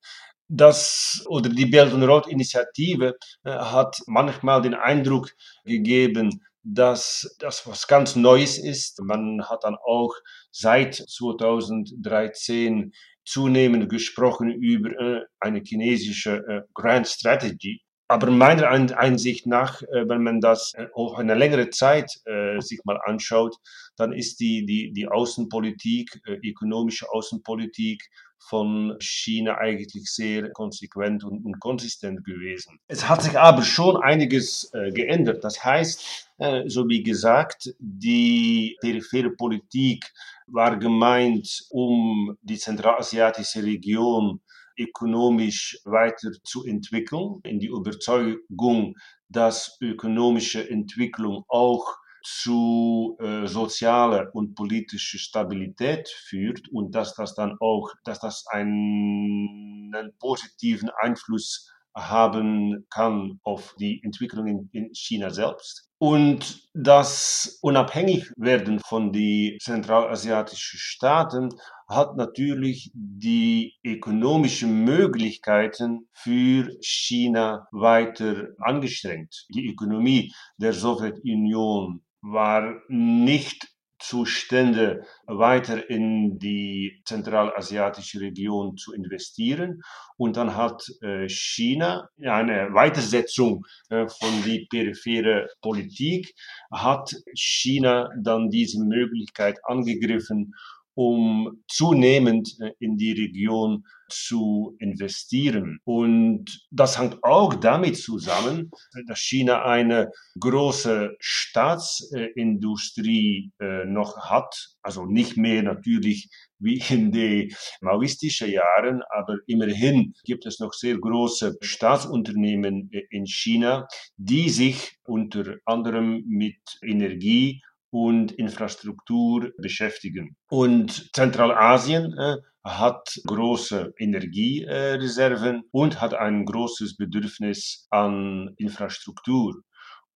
Das 0.48 1.24
oder 1.28 1.50
die 1.50 1.66
Belt 1.66 1.94
und 1.94 2.04
Road 2.04 2.28
Initiative 2.28 3.16
äh, 3.44 3.50
hat 3.50 4.00
manchmal 4.06 4.62
den 4.62 4.76
Eindruck 4.76 5.32
gegeben, 5.66 6.44
dass 6.64 7.36
das 7.40 7.66
was 7.66 7.88
ganz 7.88 8.16
Neues 8.16 8.60
ist. 8.60 9.02
Man 9.02 9.44
hat 9.50 9.64
dann 9.64 9.78
auch 9.84 10.14
seit 10.52 10.94
2013 10.94 12.92
zunehmend 13.26 13.90
gesprochen 13.90 14.52
über 14.52 14.92
äh, 14.92 15.22
eine 15.40 15.62
chinesische 15.64 16.38
äh, 16.48 16.62
Grand 16.74 17.08
Strategy 17.08 17.82
aber 18.10 18.32
meiner 18.32 18.68
Einsicht 18.70 19.46
nach, 19.46 19.84
äh, 19.84 20.10
wenn 20.10 20.24
man 20.24 20.42
das 20.42 20.74
äh, 20.74 20.88
auch 20.96 21.20
eine 21.20 21.36
längere 21.36 21.70
Zeit 21.70 22.20
äh, 22.26 22.60
sich 22.60 22.80
mal 22.84 23.00
anschaut, 23.06 23.56
dann 23.98 24.14
ist 24.14 24.40
die, 24.40 24.66
die, 24.66 24.92
die 24.92 25.08
Außenpolitik, 25.08 26.20
ökonomische 26.44 27.06
Außenpolitik 27.12 28.10
von 28.40 28.96
China 29.00 29.60
eigentlich 29.60 30.10
sehr 30.10 30.50
konsequent 30.52 31.24
und, 31.24 31.46
und 31.46 31.60
konsistent 31.60 32.24
gewesen. 32.26 32.80
Es 32.88 33.08
hat 33.08 33.22
sich 33.22 33.38
aber 33.38 33.62
schon 33.62 33.98
einiges 33.98 34.72
geändert. 34.72 35.44
Das 35.44 35.64
heißt, 35.64 36.30
so 36.68 36.88
wie 36.88 37.04
gesagt, 37.04 37.76
die 37.80 38.78
periphere 38.80 39.32
Politik 39.32 40.06
war 40.48 40.80
gemeint, 40.80 41.66
um 41.70 42.38
die 42.42 42.58
zentralasiatische 42.58 43.62
Region 43.62 44.40
ökonomisch 44.80 45.80
weiter 45.86 46.32
zu 46.44 46.66
entwickeln, 46.66 47.40
in 47.44 47.60
die 47.60 47.68
Überzeugung, 47.68 48.96
dass 49.28 49.78
ökonomische 49.82 50.68
Entwicklung 50.70 51.44
auch 51.48 51.98
zu 52.24 53.18
äh, 53.20 53.48
sozialer 53.48 54.30
und 54.34 54.56
politischer 54.56 55.18
Stabilität 55.18 56.10
führt 56.10 56.68
und 56.70 56.94
dass 56.94 57.16
das 57.16 57.34
dann 57.36 57.58
auch, 57.60 57.94
dass 58.04 58.20
das 58.20 58.46
einen, 58.48 59.94
einen 59.96 60.14
positiven 60.20 60.90
Einfluss 61.02 61.72
haben 62.00 62.86
kann 62.90 63.40
auf 63.44 63.76
die 63.80 64.02
Entwicklung 64.04 64.48
in, 64.48 64.70
in 64.72 64.94
China 64.94 65.30
selbst. 65.30 65.90
Und 65.98 66.70
das 66.74 67.60
Unabhängigwerden 67.62 68.80
von 68.80 69.12
den 69.12 69.60
zentralasiatischen 69.60 70.80
Staaten 70.80 71.50
hat 71.90 72.16
natürlich 72.16 72.92
die 72.94 73.74
ökonomischen 73.84 74.86
Möglichkeiten 74.86 76.08
für 76.14 76.70
China 76.82 77.68
weiter 77.72 78.50
angestrengt. 78.60 79.46
Die 79.50 79.68
Ökonomie 79.68 80.32
der 80.58 80.72
Sowjetunion 80.72 82.02
war 82.22 82.82
nicht 82.88 83.68
zustände, 84.00 85.06
weiter 85.28 85.90
in 85.90 86.40
die 86.40 87.02
zentralasiatische 87.06 88.22
Region 88.22 88.78
zu 88.78 88.94
investieren. 88.94 89.82
Und 90.18 90.38
dann 90.38 90.56
hat 90.56 90.84
äh, 91.02 91.28
China 91.28 92.10
eine 92.22 92.74
Weitersetzung 92.74 93.66
äh, 93.90 94.08
von 94.08 94.44
die 94.44 94.68
periphere 94.70 95.50
Politik, 95.62 96.34
hat 96.72 97.14
China 97.34 98.10
dann 98.22 98.50
diese 98.50 98.84
Möglichkeit 98.84 99.60
angegriffen, 99.64 100.54
um 100.96 101.64
zunehmend 101.68 102.58
äh, 102.62 102.72
in 102.80 102.98
die 102.98 103.12
Region 103.12 103.84
zu 104.10 104.76
investieren. 104.80 105.80
Und 105.84 106.68
das 106.72 106.98
hängt 107.00 107.24
auch 107.24 107.54
damit 107.56 107.98
zusammen, 107.98 108.72
dass 109.08 109.20
China 109.20 109.64
eine 109.64 110.12
große 110.40 111.16
Staatsindustrie 111.20 113.52
äh, 113.60 113.86
noch 113.86 114.30
hat, 114.30 114.76
also 114.82 115.06
nicht 115.06 115.38
mehr 115.38 115.64
natürlich 115.64 116.30
wie 116.60 116.84
in 116.90 117.12
den 117.12 117.54
maoistischen 117.82 118.52
Jahren, 118.52 119.02
aber 119.10 119.38
immerhin 119.48 120.14
gibt 120.24 120.46
es 120.46 120.60
noch 120.60 120.74
sehr 120.74 120.98
große 120.98 121.58
Staatsunternehmen 121.62 122.90
äh, 122.92 123.04
in 123.10 123.26
China, 123.26 123.88
die 124.18 124.50
sich 124.50 124.98
unter 125.06 125.56
anderem 125.66 126.24
mit 126.28 126.60
Energie 126.84 127.62
und 127.92 128.32
Infrastruktur 128.34 129.52
beschäftigen. 129.58 130.36
Und 130.50 131.10
Zentralasien 131.14 132.16
äh, 132.18 132.38
hat 132.78 133.20
große 133.26 133.94
Energiereserven 133.98 135.64
und 135.72 136.02
hat 136.02 136.14
ein 136.14 136.46
großes 136.46 136.98
Bedürfnis 136.98 137.88
an 137.90 138.54
Infrastruktur. 138.58 139.64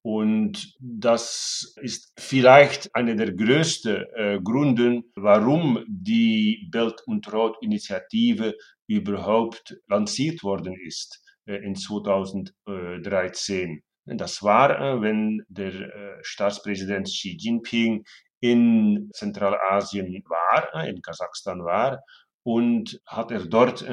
Und 0.05 0.75
das 0.79 1.75
ist 1.81 2.11
vielleicht 2.19 2.93
einer 2.93 3.15
der 3.15 3.33
größten 3.33 4.05
äh, 4.15 4.37
Gründe, 4.43 5.03
warum 5.15 5.81
die 5.87 6.67
Belt 6.69 7.01
und 7.05 7.31
Road 7.31 7.55
Initiative 7.61 8.53
überhaupt 8.85 9.77
lanciert 9.87 10.43
worden 10.43 10.75
ist 10.85 11.23
äh, 11.45 11.55
in 11.55 11.75
2013. 11.75 13.81
Das 14.05 14.43
war, 14.43 14.77
äh, 14.77 15.01
wenn 15.01 15.45
der 15.47 15.73
äh, 15.73 16.17
Staatspräsident 16.21 17.07
Xi 17.07 17.37
Jinping 17.39 18.03
in 18.41 19.09
Zentralasien 19.13 20.21
war, 20.27 20.67
äh, 20.75 20.89
in 20.89 21.01
Kasachstan 21.01 21.63
war, 21.63 22.01
und 22.43 22.99
hat 23.07 23.31
er 23.31 23.45
dort 23.45 23.85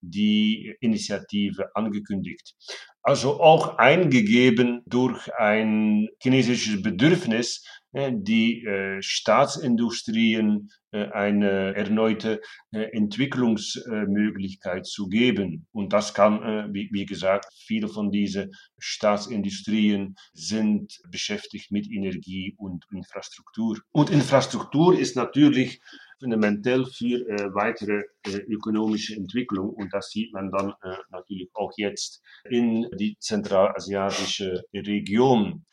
die 0.00 0.74
Initiative 0.80 1.68
angekündigt. 1.74 2.54
Also 3.02 3.40
auch 3.40 3.78
eingegeben 3.78 4.82
durch 4.86 5.32
ein 5.38 6.08
chinesisches 6.20 6.82
Bedürfnis, 6.82 7.64
die 7.94 8.66
Staatsindustrien 9.00 10.68
eine 10.90 11.74
erneute 11.74 12.42
Entwicklungsmöglichkeit 12.70 14.86
zu 14.86 15.08
geben. 15.08 15.66
Und 15.72 15.94
das 15.94 16.12
kann, 16.12 16.68
wie 16.72 17.06
gesagt, 17.06 17.46
viele 17.66 17.88
von 17.88 18.10
diesen 18.10 18.52
Staatsindustrien 18.78 20.16
sind 20.34 20.98
beschäftigt 21.10 21.70
mit 21.70 21.90
Energie 21.90 22.54
und 22.58 22.84
Infrastruktur. 22.92 23.78
Und 23.90 24.10
Infrastruktur 24.10 24.98
ist 24.98 25.16
natürlich 25.16 25.80
fundamental 26.18 26.84
für 26.86 27.28
äh, 27.28 27.54
weitere 27.54 28.02
äh, 28.26 28.38
ökonomische 28.48 29.14
Entwicklung 29.14 29.70
und 29.70 29.92
das 29.92 30.10
sieht 30.10 30.32
man 30.32 30.50
dann 30.50 30.70
äh, 30.82 30.96
natürlich 31.10 31.50
auch 31.54 31.72
jetzt 31.76 32.22
in 32.48 32.88
die 32.98 33.16
zentralasiatische 33.18 34.62
Region. 34.74 35.64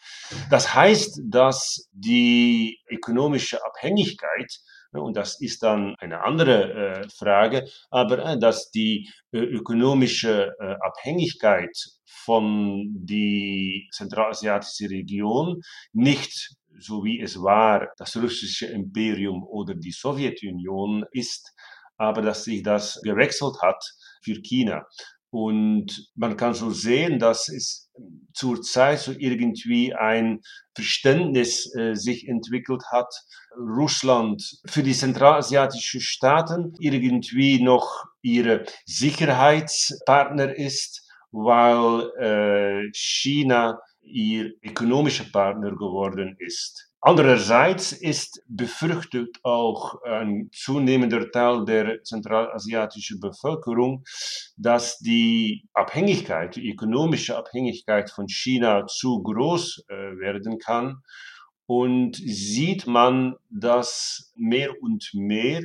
Das 0.50 0.74
heißt, 0.74 1.22
dass 1.26 1.90
die 1.92 2.80
ökonomische 2.90 3.64
Abhängigkeit 3.66 4.52
und 4.92 5.18
das 5.18 5.42
ist 5.42 5.64
dann 5.64 5.96
eine 6.00 6.24
andere 6.24 6.74
äh, 6.74 7.10
Frage, 7.10 7.68
aber 7.90 8.20
äh, 8.20 8.40
dass 8.40 8.72
die 8.72 9.10
äh, 9.32 9.40
ökonomische 9.40 10.54
äh, 10.60 10.76
Abhängigkeit 10.82 11.76
von 12.24 12.88
die 12.94 13.90
zentralasiatische 13.92 14.90
Region 14.90 15.62
nicht 15.94 16.56
so 16.80 17.04
wie 17.04 17.22
es 17.22 17.42
war 17.42 17.90
das 17.98 18.16
russische 18.18 18.68
Imperium 18.68 19.44
oder 19.44 19.76
die 19.76 19.92
Sowjetunion 19.92 21.06
ist, 21.12 21.54
aber 21.98 22.22
dass 22.22 22.44
sich 22.44 22.64
das 22.64 23.00
gewechselt 23.04 23.62
hat 23.62 23.82
für 24.22 24.42
China. 24.42 24.86
Und 25.30 26.10
man 26.16 26.38
kann 26.38 26.54
so 26.54 26.72
sehen, 26.72 27.20
dass 27.20 27.50
es 27.50 27.90
zurzeit 28.34 29.00
so 29.00 29.12
irgendwie 29.12 29.94
ein 29.94 30.40
Verständnis 30.74 31.74
äh, 31.76 31.94
sich 31.94 32.28
entwickelt 32.28 32.84
hat, 32.90 33.14
Russland 33.58 34.42
für 34.66 34.82
die 34.82 34.94
zentralasiatischen 34.94 36.00
Staaten 36.00 36.74
irgendwie 36.80 37.62
noch 37.62 38.06
ihre 38.22 38.66
Sicherheitspartner 38.86 40.56
ist, 40.56 41.05
weil 41.36 42.12
äh, 42.18 42.90
China 42.94 43.80
ihr 44.02 44.54
ökonomischer 44.64 45.26
Partner 45.32 45.72
geworden 45.72 46.36
ist. 46.40 46.92
Andererseits 47.02 47.92
ist 47.92 48.42
befürchtet 48.48 49.38
auch 49.44 50.02
ein 50.04 50.50
zunehmender 50.52 51.30
Teil 51.30 51.66
der 51.66 52.02
zentralasiatischen 52.04 53.20
Bevölkerung, 53.20 54.04
dass 54.58 54.98
die 55.00 55.68
Abhängigkeit, 55.74 56.56
die 56.56 56.72
ökonomische 56.72 57.38
Abhängigkeit 57.38 58.10
von 58.10 58.28
China 58.28 58.88
zu 58.88 59.22
groß 59.22 59.86
äh, 59.88 59.94
werden 59.94 60.58
kann. 60.58 61.04
Und 61.68 62.16
sieht 62.16 62.88
man, 62.88 63.36
dass 63.50 64.32
mehr 64.36 64.72
und 64.82 65.10
mehr 65.14 65.62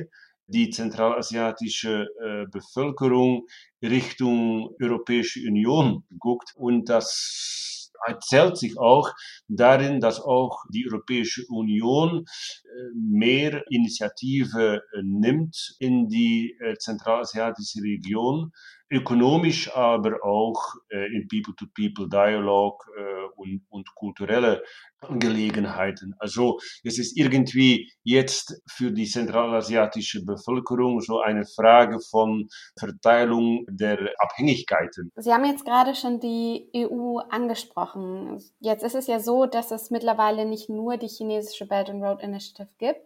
die 0.47 0.69
zentralasiatische 0.69 2.07
äh, 2.23 2.45
Bevölkerung 2.51 3.47
Richtung 3.81 4.75
Europäische 4.81 5.39
Union 5.41 6.03
guckt. 6.19 6.53
Und 6.55 6.89
das 6.89 7.91
erzählt 8.05 8.57
sich 8.57 8.77
auch 8.77 9.11
darin, 9.47 9.99
dass 9.99 10.19
auch 10.19 10.63
die 10.69 10.87
Europäische 10.89 11.45
Union 11.47 12.25
äh, 12.25 12.69
mehr 12.95 13.63
Initiative 13.69 14.81
äh, 14.93 15.01
nimmt 15.03 15.75
in 15.79 16.07
die 16.07 16.57
äh, 16.59 16.77
zentralasiatische 16.77 17.81
Region, 17.81 18.51
ökonomisch, 18.91 19.73
aber 19.73 20.23
auch 20.23 20.75
in 20.89 21.27
People-to-People-Dialog 21.27 22.85
und, 23.35 23.61
und 23.69 23.95
kulturelle 23.95 24.61
Angelegenheiten. 24.99 26.13
Also 26.19 26.59
es 26.83 26.99
ist 26.99 27.17
irgendwie 27.17 27.91
jetzt 28.03 28.61
für 28.67 28.91
die 28.91 29.05
zentralasiatische 29.05 30.23
Bevölkerung 30.23 31.01
so 31.01 31.21
eine 31.21 31.45
Frage 31.45 31.99
von 31.99 32.47
Verteilung 32.77 33.65
der 33.67 33.97
Abhängigkeiten. 34.19 35.11
Sie 35.15 35.33
haben 35.33 35.45
jetzt 35.45 35.65
gerade 35.65 35.95
schon 35.95 36.19
die 36.19 36.69
EU 36.75 37.17
angesprochen. 37.29 38.39
Jetzt 38.59 38.83
ist 38.83 38.95
es 38.95 39.07
ja 39.07 39.19
so, 39.19 39.45
dass 39.45 39.71
es 39.71 39.89
mittlerweile 39.89 40.45
nicht 40.45 40.69
nur 40.69 40.97
die 40.97 41.07
chinesische 41.07 41.65
Belt 41.65 41.89
and 41.89 42.03
Road 42.03 42.21
Initiative 42.21 42.69
gibt, 42.77 43.01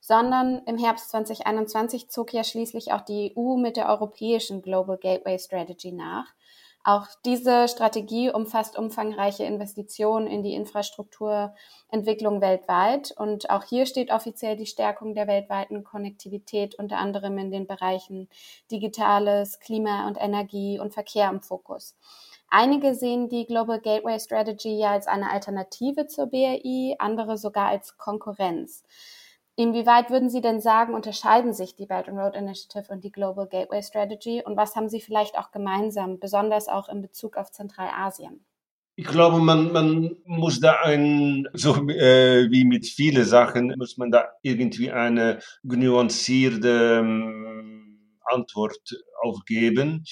sondern 0.00 0.62
im 0.66 0.78
Herbst 0.78 1.10
2021 1.10 2.08
zog 2.08 2.32
ja 2.32 2.44
schließlich 2.44 2.92
auch 2.92 3.00
die 3.00 3.34
EU 3.36 3.56
mit 3.56 3.76
der 3.76 3.88
europäischen 3.88 4.62
Global 4.62 4.98
Gateway 4.98 5.38
Strategy 5.38 5.92
nach. 5.92 6.26
Auch 6.88 7.08
diese 7.24 7.66
Strategie 7.66 8.30
umfasst 8.30 8.78
umfangreiche 8.78 9.42
Investitionen 9.42 10.28
in 10.28 10.44
die 10.44 10.54
Infrastrukturentwicklung 10.54 12.40
weltweit. 12.40 13.10
Und 13.10 13.50
auch 13.50 13.64
hier 13.64 13.86
steht 13.86 14.12
offiziell 14.12 14.56
die 14.56 14.66
Stärkung 14.66 15.16
der 15.16 15.26
weltweiten 15.26 15.82
Konnektivität 15.82 16.76
unter 16.76 16.98
anderem 16.98 17.38
in 17.38 17.50
den 17.50 17.66
Bereichen 17.66 18.28
Digitales, 18.70 19.58
Klima 19.58 20.06
und 20.06 20.16
Energie 20.20 20.78
und 20.78 20.94
Verkehr 20.94 21.28
im 21.28 21.42
Fokus. 21.42 21.96
Einige 22.50 22.94
sehen 22.94 23.28
die 23.28 23.46
Global 23.46 23.80
Gateway 23.80 24.20
Strategy 24.20 24.78
ja 24.78 24.92
als 24.92 25.08
eine 25.08 25.32
Alternative 25.32 26.06
zur 26.06 26.26
BRI, 26.26 26.94
andere 27.00 27.36
sogar 27.36 27.66
als 27.66 27.98
Konkurrenz. 27.98 28.84
Inwieweit 29.58 30.10
würden 30.10 30.28
Sie 30.28 30.42
denn 30.42 30.60
sagen, 30.60 30.92
unterscheiden 30.92 31.54
sich 31.54 31.76
die 31.76 31.86
Belt 31.86 32.08
and 32.08 32.18
Road 32.18 32.36
Initiative 32.36 32.92
und 32.92 33.02
die 33.02 33.10
Global 33.10 33.48
Gateway 33.48 33.82
Strategy 33.82 34.42
und 34.44 34.54
was 34.54 34.76
haben 34.76 34.90
sie 34.90 35.00
vielleicht 35.00 35.38
auch 35.38 35.50
gemeinsam, 35.50 36.20
besonders 36.20 36.68
auch 36.68 36.90
in 36.90 37.00
Bezug 37.00 37.38
auf 37.38 37.50
Zentralasien? 37.50 38.44
Ich 38.96 39.06
glaube, 39.06 39.38
man, 39.38 39.72
man 39.72 40.16
muss 40.26 40.60
da 40.60 40.80
ein, 40.82 41.48
so 41.54 41.74
äh, 41.88 42.50
wie 42.50 42.64
mit 42.66 42.86
vielen 42.86 43.24
Sachen, 43.24 43.74
muss 43.78 43.96
man 43.96 44.10
da 44.10 44.28
irgendwie 44.42 44.90
eine 44.90 45.40
nuancierte 45.62 46.98
ähm, 47.00 48.18
Antwort 48.24 48.96
aufgeben. 49.22 50.04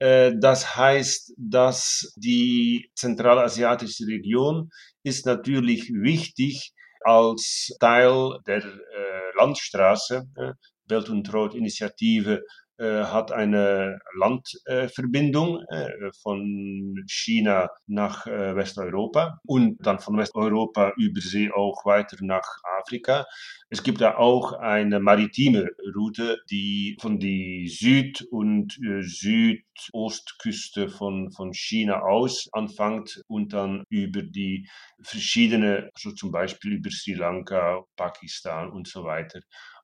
Äh, 0.00 0.32
das 0.36 0.76
heißt, 0.76 1.34
dass 1.36 2.12
die 2.16 2.90
zentralasiatische 2.96 4.06
Region 4.06 4.70
ist 5.04 5.26
natürlich 5.26 5.92
wichtig, 5.92 6.72
als 7.00 7.74
Teil 7.80 8.38
der 8.46 8.64
äh, 8.64 9.36
Landstraße. 9.36 10.26
Äh, 10.36 10.52
Belt 10.90 11.08
und 11.08 11.32
Road 11.32 11.54
Initiative 11.54 12.34
äh, 12.34 12.42
hat 12.84 13.30
eine 13.32 14.00
Landverbindung 14.14 15.62
äh, 15.68 16.10
von 16.22 17.04
China 17.06 17.68
nach 17.86 18.26
äh, 18.26 18.56
Westeuropa 18.56 19.38
und 19.46 19.76
dann 19.84 19.98
von 19.98 20.16
Westeuropa 20.16 20.92
über 20.96 21.20
See 21.20 21.50
auch 21.50 21.84
weiter 21.84 22.16
nach 22.20 22.46
Afrika. 22.80 23.26
Es 23.68 23.82
gibt 23.82 24.00
da 24.00 24.16
auch 24.16 24.52
eine 24.54 24.98
maritime 25.00 25.68
Route, 25.94 26.40
die 26.50 26.96
von 27.00 27.18
die 27.18 27.68
Süd- 27.68 28.26
und 28.30 28.78
Südostküste 29.02 30.88
von, 30.88 31.30
von 31.32 31.52
China 31.52 32.00
aus 32.02 32.48
anfängt 32.52 33.22
und 33.28 33.52
dann 33.52 33.84
über 33.90 34.22
die 34.22 34.68
verschiedene, 35.02 35.90
also 35.94 36.12
zum 36.12 36.32
Beispiel 36.32 36.72
über 36.72 36.90
Sri 36.90 37.12
Lanka, 37.14 37.84
Pakistan 37.96 38.70
und 38.70 38.88
so 38.88 39.04
weiter 39.04 39.40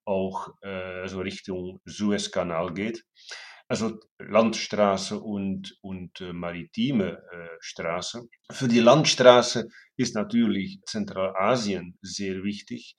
auch 0.06 0.48
äh, 0.62 1.06
so 1.06 1.20
Richtung 1.20 1.80
Suezkanal 1.84 2.72
geht. 2.72 3.04
Also 3.68 3.98
Landstraße 4.18 5.18
und, 5.18 5.76
und 5.82 6.20
äh, 6.20 6.32
maritime 6.32 7.18
äh, 7.32 7.48
Straße. 7.58 8.28
Für 8.50 8.68
die 8.68 8.78
Landstraße 8.78 9.68
ist 9.96 10.14
natürlich 10.14 10.80
Zentralasien 10.86 11.98
sehr 12.00 12.44
wichtig. 12.44 12.96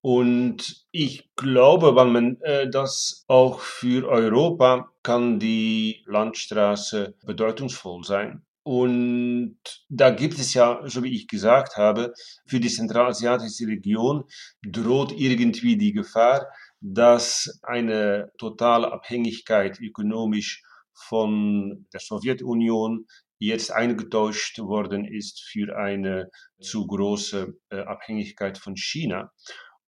Und 0.00 0.86
ich 0.92 1.28
glaube, 1.34 1.96
wenn 1.96 2.12
man 2.12 2.40
äh, 2.40 2.70
das 2.70 3.24
auch 3.26 3.60
für 3.60 4.08
Europa 4.08 4.88
kann 5.02 5.38
die 5.38 6.04
Landstraße 6.06 7.16
bedeutungsvoll 7.24 8.04
sein. 8.04 8.45
Und 8.66 9.58
da 9.88 10.10
gibt 10.10 10.40
es 10.40 10.52
ja, 10.52 10.80
so 10.86 11.04
wie 11.04 11.14
ich 11.14 11.28
gesagt 11.28 11.76
habe, 11.76 12.12
für 12.46 12.58
die 12.58 12.68
zentralasiatische 12.68 13.68
Region 13.68 14.24
droht 14.60 15.12
irgendwie 15.12 15.76
die 15.76 15.92
Gefahr, 15.92 16.48
dass 16.80 17.60
eine 17.62 18.32
totale 18.38 18.90
Abhängigkeit 18.90 19.78
ökonomisch 19.78 20.64
von 20.94 21.86
der 21.92 22.00
Sowjetunion 22.00 23.06
jetzt 23.38 23.70
eingetauscht 23.70 24.58
worden 24.58 25.04
ist 25.04 25.44
für 25.44 25.78
eine 25.78 26.28
zu 26.60 26.88
große 26.88 27.54
äh, 27.70 27.82
Abhängigkeit 27.82 28.58
von 28.58 28.76
China. 28.76 29.30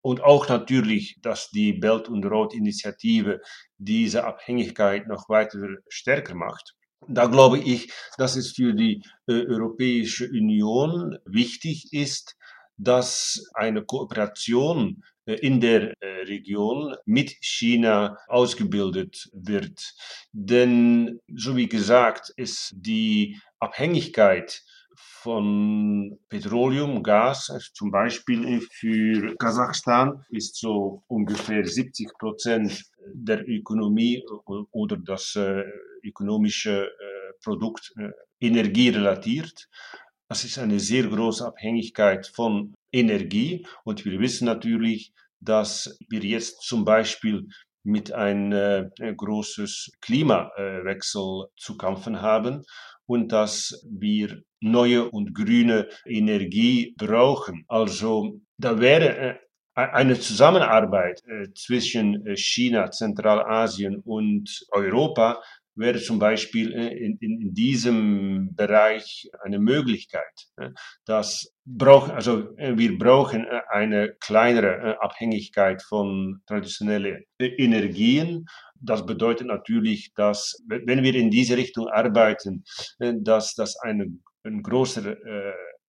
Und 0.02 0.22
auch 0.22 0.48
natürlich, 0.48 1.18
dass 1.20 1.50
die 1.50 1.72
Belt- 1.72 2.08
und 2.08 2.24
Road-Initiative 2.24 3.40
diese 3.76 4.22
Abhängigkeit 4.22 5.08
noch 5.08 5.28
weiter 5.28 5.66
stärker 5.88 6.36
macht. 6.36 6.77
Da 7.06 7.26
glaube 7.26 7.58
ich, 7.58 7.92
dass 8.16 8.36
es 8.36 8.52
für 8.52 8.74
die 8.74 9.02
äh, 9.26 9.46
Europäische 9.46 10.28
Union 10.28 11.16
wichtig 11.24 11.92
ist, 11.92 12.36
dass 12.76 13.44
eine 13.54 13.84
Kooperation 13.84 15.02
äh, 15.26 15.34
in 15.34 15.60
der 15.60 15.94
äh, 16.00 16.22
Region 16.26 16.96
mit 17.04 17.36
China 17.40 18.16
ausgebildet 18.28 19.28
wird. 19.32 19.94
Denn, 20.32 21.20
so 21.34 21.56
wie 21.56 21.68
gesagt, 21.68 22.32
ist 22.36 22.72
die 22.74 23.38
Abhängigkeit 23.60 24.62
von 24.96 26.18
Petroleum, 26.28 27.02
Gas, 27.02 27.50
also 27.50 27.68
zum 27.74 27.90
Beispiel 27.90 28.60
für 28.72 29.36
Kasachstan 29.36 30.24
ist 30.30 30.56
so 30.56 31.02
ungefähr 31.06 31.64
70 31.64 32.08
Prozent 32.18 32.84
der 33.12 33.46
Ökonomie 33.48 34.24
oder 34.72 34.96
das 34.96 35.34
äh, 35.36 35.64
ökonomische 36.02 36.86
äh, 36.86 37.18
Produkt 37.42 37.92
äh, 37.98 38.10
energierelatiert. 38.40 39.68
Das 40.28 40.44
ist 40.44 40.58
eine 40.58 40.78
sehr 40.78 41.04
große 41.04 41.46
Abhängigkeit 41.46 42.26
von 42.26 42.74
Energie 42.92 43.66
und 43.84 44.04
wir 44.04 44.18
wissen 44.20 44.46
natürlich, 44.46 45.12
dass 45.40 45.98
wir 46.08 46.20
jetzt 46.20 46.62
zum 46.62 46.84
Beispiel 46.84 47.46
mit 47.84 48.12
einem 48.12 48.90
äh, 48.98 49.14
großes 49.14 49.92
Klimawechsel 50.00 51.46
zu 51.56 51.76
kämpfen 51.76 52.20
haben 52.20 52.62
und 53.06 53.32
dass 53.32 53.82
wir 53.88 54.42
neue 54.60 55.08
und 55.10 55.34
grüne 55.34 55.88
Energie 56.04 56.94
brauchen. 56.98 57.64
Also 57.68 58.40
da 58.58 58.78
wäre 58.80 59.16
äh, 59.16 59.38
eine 59.74 60.18
Zusammenarbeit 60.18 61.22
zwischen 61.54 62.36
China, 62.36 62.90
Zentralasien 62.90 64.00
und 64.04 64.66
Europa 64.72 65.40
wäre 65.78 65.98
zum 65.98 66.18
Beispiel 66.18 66.72
äh, 66.72 66.88
in, 66.96 67.16
in, 67.20 67.40
in 67.40 67.54
diesem 67.54 68.54
Bereich 68.54 69.28
eine 69.42 69.58
Möglichkeit. 69.58 70.24
Das 71.06 71.52
brauchen, 71.64 72.12
also 72.12 72.48
wir 72.56 72.98
brauchen 72.98 73.46
eine 73.70 74.14
kleinere 74.20 75.00
Abhängigkeit 75.00 75.82
von 75.82 76.40
traditionellen 76.46 77.24
Energien. 77.38 78.46
Das 78.74 79.06
bedeutet 79.06 79.46
natürlich, 79.46 80.12
dass 80.14 80.62
wenn 80.66 81.02
wir 81.02 81.14
in 81.14 81.30
diese 81.30 81.56
Richtung 81.56 81.88
arbeiten, 81.88 82.64
dass 82.98 83.54
das 83.54 83.76
einen, 83.80 84.22
einen 84.44 84.62
größeren 84.62 85.16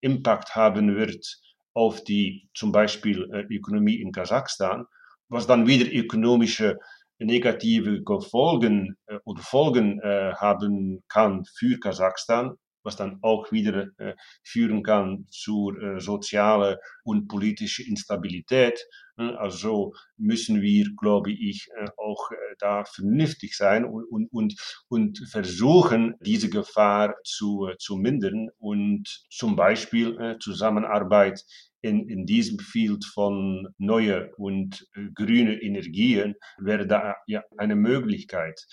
Impact 0.02 0.56
haben 0.56 0.96
wird 0.96 1.26
auf 1.74 2.04
die 2.04 2.50
zum 2.54 2.72
Beispiel 2.72 3.30
äh, 3.32 3.54
Ökonomie 3.54 4.02
in 4.02 4.12
Kasachstan, 4.12 4.86
was 5.30 5.48
dann 5.48 5.68
wieder 5.68 5.92
ökonomische 5.92 6.78
negative 7.20 8.02
Folgen 8.30 8.98
äh, 9.08 9.20
oder 9.26 9.42
Folgen 9.42 10.00
äh, 10.02 10.34
haben 10.36 11.04
kann 11.08 11.46
für 11.46 11.80
Kasachstan, 11.80 12.56
was 12.84 12.96
dann 12.96 13.20
auch 13.22 13.52
wieder 13.52 13.88
äh, 13.98 14.16
führen 14.44 14.84
kann 14.84 15.26
zu 15.30 15.74
äh, 15.78 16.00
sozialer 16.00 16.80
und 17.04 17.28
politischer 17.28 17.84
Instabilität. 17.86 18.80
Also 19.20 19.94
müssen 20.16 20.62
wir, 20.62 20.88
glaube 20.98 21.32
ich, 21.34 21.68
äh, 21.78 21.90
auch 21.98 22.32
äh, 22.32 22.36
da 22.58 22.86
vernünftig 22.86 23.58
sein 23.58 23.84
und, 23.84 24.06
und, 24.06 24.32
und, 24.32 24.56
und 24.88 25.28
versuchen, 25.30 26.16
diese 26.22 26.50
Gefahr 26.50 27.16
zu, 27.26 27.68
äh, 27.68 27.76
zu 27.78 27.98
mindern 27.98 28.48
und 28.60 29.26
zum 29.30 29.58
Beispiel 29.58 30.38
Zusammenarbeit 30.40 31.44
in, 31.82 32.08
in 32.10 32.26
diesem 32.26 32.60
Field 32.60 33.06
von 33.06 33.68
neue 33.78 34.32
und 34.36 34.88
grüne 35.16 35.62
Energien 35.62 36.36
wäre 36.58 36.88
da 36.88 37.16
ja 37.28 37.44
eine 37.58 37.76
Möglichkeit. 37.76 38.66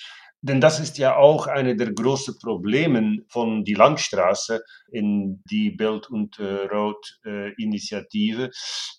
Denn 0.46 0.60
das 0.60 0.78
ist 0.78 0.96
ja 0.98 1.16
auch 1.16 1.48
eine 1.48 1.74
der 1.74 1.92
großen 1.92 2.38
Probleme 2.38 3.18
von 3.28 3.64
die 3.64 3.74
Landstraße 3.74 4.62
in 4.92 5.42
die 5.50 5.72
Belt- 5.72 6.08
und 6.08 6.38
äh, 6.38 6.68
Road-Initiative. 6.72 8.50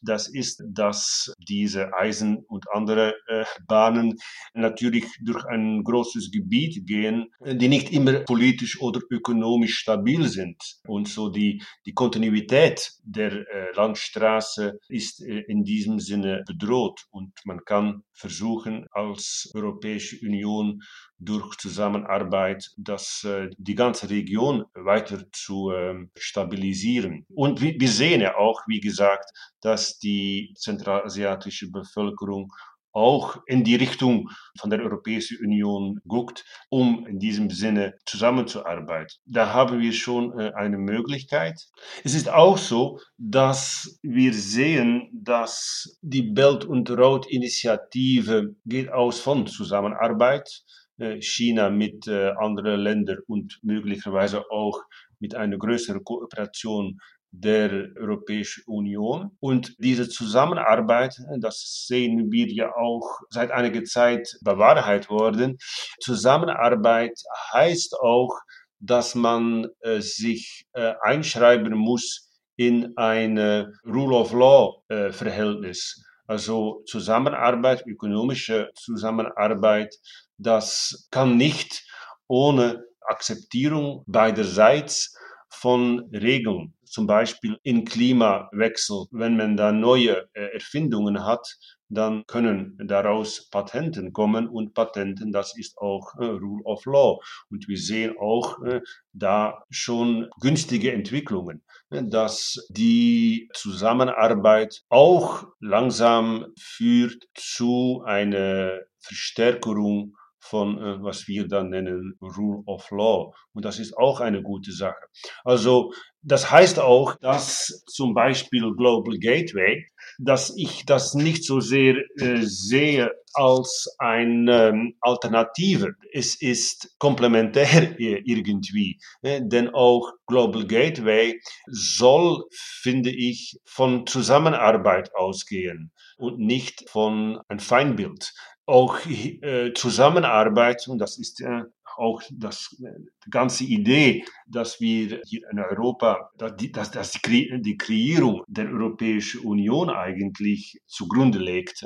das 0.02 0.28
ist, 0.28 0.62
dass 0.68 1.34
diese 1.40 1.94
Eisen- 1.94 2.44
und 2.50 2.66
andere 2.74 3.14
äh, 3.28 3.46
Bahnen 3.66 4.18
natürlich 4.54 5.06
durch 5.22 5.46
ein 5.46 5.84
großes 5.86 6.32
Gebiet 6.32 6.86
gehen, 6.86 7.28
die 7.46 7.70
nicht 7.70 7.94
immer 7.94 8.20
politisch 8.26 8.82
oder 8.82 9.00
ökonomisch 9.10 9.78
stabil 9.78 10.28
sind. 10.28 10.62
Und 10.86 11.08
so 11.08 11.30
die, 11.30 11.64
die 11.86 11.94
Kontinuität 11.94 12.92
der 13.04 13.32
äh, 13.32 13.72
Landstraße 13.74 14.80
ist 14.90 15.22
äh, 15.22 15.46
in 15.48 15.64
diesem 15.64 16.00
Sinne 16.02 16.44
bedroht. 16.46 17.06
Und 17.10 17.32
man 17.46 17.62
kann 17.64 18.04
versuchen, 18.12 18.86
als 18.92 19.50
Europäische 19.54 20.18
Union 20.26 20.82
durch 21.20 21.58
Zusammenarbeit 21.58 22.72
das, 22.78 23.24
äh, 23.24 23.50
die 23.58 23.76
ganze 23.76 24.10
Region 24.10 24.66
weiter 24.74 25.24
zu 25.32 25.72
ähm, 25.72 26.12
stabilisieren. 26.16 27.26
Und 27.34 27.62
wir 27.62 27.90
sehen 27.90 28.22
ja 28.22 28.36
auch, 28.38 28.62
wie 28.68 28.80
gesagt, 28.80 29.30
dass 29.62 29.98
die 30.00 30.54
zentralasiatische 30.58 31.72
Bevölkerung 31.72 32.52
auch 32.98 33.38
in 33.46 33.64
die 33.64 33.76
Richtung 33.76 34.30
von 34.60 34.72
der 34.72 34.82
Europäischen 34.82 35.38
Union 35.46 36.00
guckt, 36.08 36.44
um 36.70 37.06
in 37.06 37.20
diesem 37.20 37.52
Sinne 37.52 37.94
zusammenzuarbeiten. 38.06 39.14
Da 39.26 39.54
haben 39.54 39.80
wir 39.80 39.94
schon 39.94 40.38
äh, 40.40 40.52
eine 40.56 40.80
Möglichkeit. 40.80 41.62
Es 42.04 42.16
ist 42.16 42.28
auch 42.28 42.58
so, 42.58 43.00
dass 43.20 44.00
wir 44.02 44.34
sehen, 44.34 45.10
dass 45.14 46.00
die 46.02 46.24
Belt- 46.24 46.66
und 46.66 46.90
Road-Initiative 46.90 48.56
geht 48.66 48.92
aus 48.92 49.20
von 49.20 49.46
Zusammenarbeit. 49.46 50.64
Äh, 51.00 51.22
China 51.22 51.70
mit 51.70 52.08
äh, 52.08 52.32
anderen 52.40 52.80
Ländern 52.80 53.20
und 53.28 53.60
möglicherweise 53.62 54.50
auch 54.50 54.82
mit 55.20 55.36
einer 55.36 55.58
größeren 55.58 56.04
Kooperation 56.04 56.98
der 57.30 57.90
Europäischen 57.98 58.64
Union. 58.66 59.30
Und 59.40 59.76
diese 59.78 60.10
Zusammenarbeit, 60.10 61.16
das 61.40 61.86
sehen 61.88 62.32
wir 62.32 62.48
ja 62.48 62.74
auch 62.76 63.20
seit 63.30 63.52
einiger 63.52 63.84
Zeit 63.84 64.28
bewahrheit 64.42 65.10
worden. 65.12 65.58
Zusammenarbeit 66.00 67.14
heißt 67.54 68.00
auch, 68.00 68.32
dass 68.80 69.14
man 69.14 69.68
äh, 69.82 70.00
sich 70.00 70.66
einschreiben 70.74 71.78
muss 71.78 72.28
in 72.56 72.98
ein 72.98 73.38
Rule 73.86 74.16
of 74.16 74.34
Law 74.34 74.82
äh, 74.88 75.12
Verhältnis. 75.12 76.04
Also 76.26 76.84
Zusammenarbeit, 76.86 77.86
ökonomische 77.86 78.70
Zusammenarbeit, 78.76 79.96
das 80.38 81.08
kann 81.12 81.38
nicht 81.38 81.86
ohne 82.28 82.84
Akzeptierung 83.02 84.04
beiderseits 84.06 85.16
von 85.50 86.10
Regeln, 86.12 86.74
zum 86.84 87.08
Beispiel 87.08 87.58
in 87.64 87.86
Klimawechsel. 87.86 89.06
Wenn 89.12 89.38
man 89.38 89.56
da 89.58 89.72
neue 89.72 90.28
äh, 90.34 90.54
Erfindungen 90.54 91.26
hat, 91.26 91.58
dann 91.90 92.26
können 92.28 92.78
daraus 92.86 93.50
Patenten 93.50 94.12
kommen 94.12 94.48
und 94.48 94.74
Patenten, 94.74 95.32
das 95.32 95.58
ist 95.58 95.78
auch 95.78 96.16
äh, 96.20 96.26
Rule 96.26 96.64
of 96.66 96.86
Law. 96.86 97.20
Und 97.50 97.68
wir 97.68 97.78
sehen 97.78 98.16
auch 98.20 98.62
äh, 98.64 98.82
da 99.14 99.64
schon 99.70 100.30
günstige 100.42 100.92
Entwicklungen, 100.92 101.64
dass 101.90 102.68
die 102.70 103.50
Zusammenarbeit 103.54 104.84
auch 104.90 105.46
langsam 105.60 106.48
führt 106.60 107.24
zu 107.36 108.04
einer 108.06 108.80
Verstärkung 109.00 110.18
von, 110.48 110.78
äh, 110.78 111.04
was 111.04 111.28
wir 111.28 111.48
dann 111.48 111.70
nennen, 111.70 112.18
Rule 112.22 112.64
of 112.66 112.90
Law. 112.92 113.34
Und 113.54 113.66
das 113.66 113.80
ist 113.80 113.98
auch 113.98 114.20
eine 114.20 114.42
gute 114.42 114.72
Sache. 114.72 115.06
Also, 115.44 115.94
das 116.22 116.52
heißt 116.52 116.80
auch, 116.80 117.16
dass 117.16 117.84
zum 117.88 118.14
Beispiel 118.14 118.74
Global 118.76 119.18
Gateway, 119.18 119.86
dass 120.20 120.54
ich 120.58 120.86
das 120.86 121.14
nicht 121.14 121.44
so 121.44 121.60
sehr 121.60 121.96
äh, 122.20 122.42
sehe 122.42 123.12
als 123.34 123.96
eine 124.00 124.70
ähm, 124.70 124.96
Alternative. 125.00 125.96
Es 126.12 126.42
ist 126.42 126.96
komplementär 126.98 127.96
irgendwie, 128.00 129.00
äh, 129.22 129.42
denn 129.44 129.70
auch 129.70 130.12
Global 130.26 130.66
Gateway 130.66 131.40
soll, 131.68 132.44
finde 132.52 133.12
ich, 133.12 133.60
von 133.66 134.08
Zusammenarbeit 134.08 135.14
ausgehen 135.16 135.92
und 136.18 136.40
nicht 136.40 136.90
von 136.90 137.40
ein 137.48 137.60
Feindbild 137.60 138.34
auch 138.68 139.00
äh, 139.06 139.74
Zusammenarbeit, 139.74 140.88
und 140.88 141.00
das 141.00 141.18
ist 141.18 141.42
äh, 141.42 141.64
auch 141.98 142.22
das, 142.32 142.76
die 142.78 143.30
ganze 143.30 143.64
Idee, 143.64 144.24
dass 144.46 144.80
wir 144.80 145.22
hier 145.26 145.42
in 145.52 145.60
Europa, 145.60 146.30
dass, 146.38 146.92
dass, 146.92 147.12
die, 147.14 147.60
die 147.62 147.78
Kreierung 147.78 148.44
der 148.48 148.70
Europäischen 148.70 149.42
Union 149.42 149.90
eigentlich 149.90 150.80
zugrunde 150.86 151.40
legt. 151.40 151.84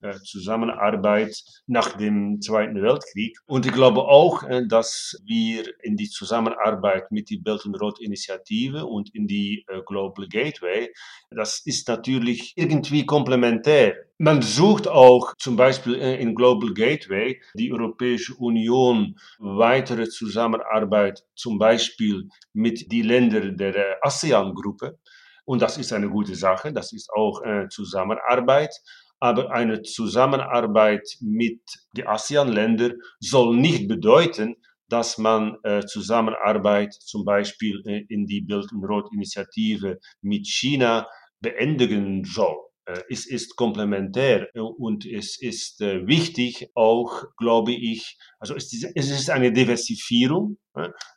Äh, 0.00 0.14
Zusammenarbeit 0.24 1.36
nach 1.66 1.96
dem 1.96 2.40
Zweiten 2.40 2.80
Weltkrieg. 2.80 3.36
Und 3.46 3.66
ich 3.66 3.72
glaube 3.72 4.02
auch, 4.02 4.42
äh, 4.44 4.66
dass 4.66 5.20
wir 5.24 5.64
in 5.82 5.96
die 5.96 6.08
Zusammenarbeit 6.08 7.12
mit 7.12 7.28
der 7.30 7.38
Belt 7.42 7.66
and 7.66 7.80
Road 7.80 8.00
Initiative 8.00 8.86
und 8.86 9.14
in 9.14 9.26
die 9.26 9.64
äh, 9.68 9.80
Global 9.84 10.26
Gateway, 10.26 10.90
das 11.30 11.60
ist 11.64 11.88
natürlich 11.88 12.54
irgendwie 12.56 13.04
komplementär. 13.04 13.94
Man 14.22 14.42
sucht 14.42 14.86
auch 14.86 15.34
zum 15.38 15.56
Beispiel 15.56 15.94
in 15.94 16.34
Global 16.34 16.74
Gateway 16.74 17.40
die 17.54 17.72
Europäische 17.72 18.34
Union 18.34 19.18
weitere 19.38 20.10
Zusammenarbeit 20.10 21.24
zum 21.34 21.58
Beispiel 21.58 22.28
mit 22.52 22.92
den 22.92 23.06
Ländern 23.06 23.56
der 23.56 23.96
ASEAN-Gruppe. 24.02 24.98
Und 25.46 25.62
das 25.62 25.78
ist 25.78 25.94
eine 25.94 26.10
gute 26.10 26.34
Sache, 26.34 26.70
das 26.70 26.92
ist 26.92 27.08
auch 27.16 27.40
äh, 27.40 27.66
Zusammenarbeit. 27.70 28.74
Aber 29.20 29.52
eine 29.52 29.80
Zusammenarbeit 29.80 31.16
mit 31.22 31.62
den 31.96 32.06
ASEAN-Ländern 32.06 32.98
soll 33.20 33.56
nicht 33.56 33.88
bedeuten, 33.88 34.56
dass 34.90 35.16
man 35.16 35.56
äh, 35.62 35.80
Zusammenarbeit 35.86 36.92
zum 36.92 37.24
Beispiel 37.24 37.80
äh, 37.86 38.04
in 38.10 38.26
die 38.26 38.42
Belt 38.42 38.68
and 38.70 38.84
Road 38.84 39.06
Initiative 39.14 39.98
mit 40.20 40.46
China 40.46 41.08
beendigen 41.40 42.22
soll. 42.24 42.69
Äh, 42.90 43.02
es 43.08 43.26
ist 43.26 43.56
komplementär 43.56 44.48
und 44.54 45.06
es 45.06 45.40
ist 45.40 45.80
äh, 45.80 46.06
wichtig, 46.06 46.70
auch, 46.74 47.24
glaube 47.36 47.72
ich, 47.72 48.18
Also 48.40 48.54
es 48.56 48.72
ist 48.94 49.30
eine 49.30 49.52
Diversifierung, 49.52 50.56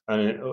eine, 0.08 0.44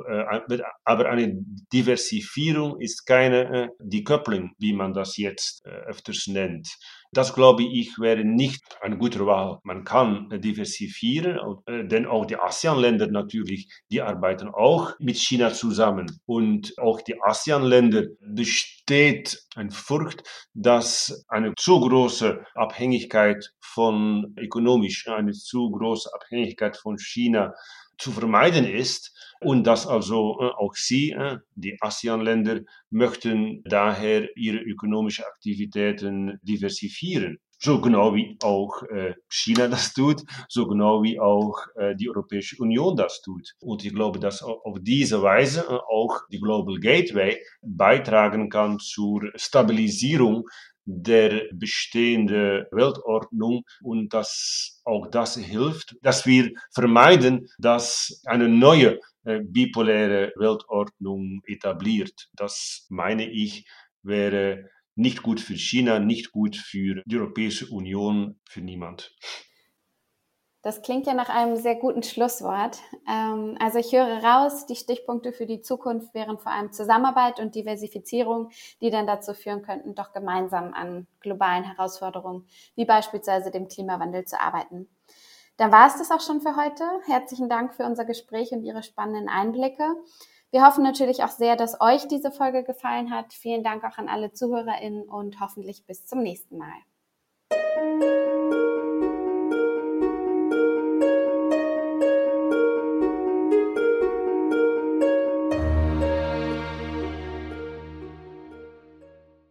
aber 0.85 1.09
eine 1.09 1.33
Diversifierung 1.73 2.81
ist 2.81 3.07
keine 3.07 3.71
Decoupling, 3.81 4.53
wie 4.59 4.73
man 4.73 4.93
das 4.93 5.17
jetzt 5.17 5.67
öfters 5.67 6.29
nennt. 6.29 6.69
Das 7.13 7.35
glaube 7.35 7.65
ich 7.65 7.99
wäre 7.99 8.25
nicht 8.25 8.63
eine 8.81 8.97
gute 8.97 9.27
Wahl. 9.27 9.59
Man 9.65 9.83
kann 9.83 10.29
diversifizieren, 10.31 11.41
denn 11.89 12.07
auch 12.07 12.25
die 12.25 12.37
ASEAN-Länder 12.37 13.09
natürlich, 13.09 13.69
die 13.91 14.01
arbeiten 14.01 14.49
auch 14.49 14.93
mit 15.01 15.17
China 15.17 15.53
zusammen. 15.53 16.21
Und 16.25 16.79
auch 16.79 17.01
die 17.01 17.21
ASEAN-Länder 17.21 18.05
besteht 18.21 19.43
eine 19.57 19.73
Furcht, 19.73 20.23
dass 20.55 21.25
eine 21.27 21.53
zu 21.57 21.81
große 21.81 22.45
Abhängigkeit 22.55 23.51
von 23.61 24.33
ökonomisch, 24.39 25.09
eine 25.09 25.33
zu 25.33 25.69
große 25.71 26.11
Abhängigkeit 26.15 26.60
von 26.77 26.99
China 26.99 27.55
zu 28.01 28.11
vermeiden 28.11 28.65
ist 28.65 29.13
und 29.41 29.65
dass 29.67 29.87
also 29.87 30.39
äh, 30.41 30.45
auch 30.45 30.75
sie, 30.75 31.11
äh, 31.11 31.39
die 31.55 31.77
ASEAN-Länder, 31.81 32.61
möchten 32.91 33.63
daher 33.65 34.29
ihre 34.37 34.59
ökonomischen 34.59 35.25
Aktivitäten 35.25 36.39
diversifizieren. 36.43 37.39
So 37.63 37.79
genau 37.81 38.15
wie 38.15 38.39
auch 38.43 38.83
äh, 38.85 39.15
China 39.29 39.69
das 39.69 39.93
tut, 39.93 40.23
so 40.49 40.67
genau 40.67 41.03
wie 41.03 41.21
auch 41.21 41.59
die 41.99 42.09
Europäische 42.09 42.57
Union 42.59 42.97
das 42.97 43.21
tut. 43.21 43.55
Und 43.61 43.85
ich 43.85 43.95
glaube, 43.95 44.19
dass 44.19 44.43
auf 44.43 44.79
diese 44.81 45.21
Weise 45.21 45.69
auch 45.69 46.23
die 46.33 46.41
Global 46.41 46.77
Gateway 46.81 47.37
beitragen 47.61 48.49
kann 48.49 48.79
zur 48.79 49.31
Stabilisierung 49.35 50.49
der 50.99 51.45
bestehenden 51.53 52.67
Weltordnung 52.73 53.63
und 53.83 54.13
dass 54.13 54.81
auch 54.85 55.07
das 55.07 55.37
hilft, 55.37 55.97
dass 56.03 56.27
wir 56.27 56.51
vermeiden, 56.73 57.49
dass 57.59 58.23
eine 58.27 58.49
neue 58.49 58.99
äh, 59.25 59.41
bipoläre 59.43 60.33
Weltordnung 60.37 61.43
etabliert. 61.47 62.29
Das 62.35 62.87
meine 62.89 63.31
ich 63.31 63.67
wäre 64.03 64.71
nicht 64.95 65.23
gut 65.23 65.41
für 65.41 65.57
China, 65.57 65.99
nicht 65.99 66.33
gut 66.33 66.57
für 66.57 67.03
die 67.07 67.17
Europäische 67.17 67.67
Union, 67.67 68.41
für 68.49 68.61
niemand. 68.61 69.15
Das 70.63 70.83
klingt 70.83 71.07
ja 71.07 71.15
nach 71.15 71.31
einem 71.31 71.57
sehr 71.57 71.75
guten 71.77 72.03
Schlusswort. 72.03 72.79
Ähm, 73.09 73.57
also 73.59 73.79
ich 73.79 73.93
höre 73.93 74.23
raus, 74.23 74.67
die 74.67 74.77
Stichpunkte 74.77 75.33
für 75.33 75.47
die 75.47 75.63
Zukunft 75.63 76.13
wären 76.13 76.39
vor 76.39 76.53
allem 76.53 76.71
Zusammenarbeit 76.73 77.41
und 77.41 77.55
Diversifizierung, 77.55 78.51
die 78.83 78.91
dann 78.91 79.07
dazu 79.07 79.33
führen 79.33 79.63
könnten, 79.63 79.95
doch 79.95 80.13
gemeinsam 80.13 80.75
an 80.75 81.07
globalen 81.21 81.65
Herausforderungen, 81.65 82.47
wie 82.75 82.85
beispielsweise 82.85 83.51
dem 83.51 83.69
Klimawandel, 83.69 84.27
zu 84.27 84.39
arbeiten. 84.39 84.89
Dann 85.57 85.73
war 85.73 85.87
es 85.87 85.97
das 85.97 86.11
auch 86.11 86.21
schon 86.21 86.43
für 86.43 86.57
heute. 86.57 86.85
Herzlichen 87.07 87.49
Dank 87.49 87.75
für 87.75 87.85
unser 87.85 88.05
Gespräch 88.05 88.53
und 88.53 88.63
Ihre 88.63 88.83
spannenden 88.83 89.29
Einblicke. 89.31 89.85
Wir 90.51 90.67
hoffen 90.67 90.83
natürlich 90.83 91.23
auch 91.23 91.29
sehr, 91.29 91.57
dass 91.57 91.81
euch 91.81 92.09
diese 92.09 92.33
Folge 92.33 92.65
gefallen 92.65 93.11
hat. 93.15 93.33
Vielen 93.33 93.63
Dank 93.63 93.85
auch 93.85 93.97
an 93.99 94.09
alle 94.09 94.33
ZuhörerInnen 94.33 95.09
und 95.09 95.41
hoffentlich 95.41 95.87
bis 95.87 96.07
zum 96.07 96.23
nächsten 96.23 96.59
Mal. 96.59 96.75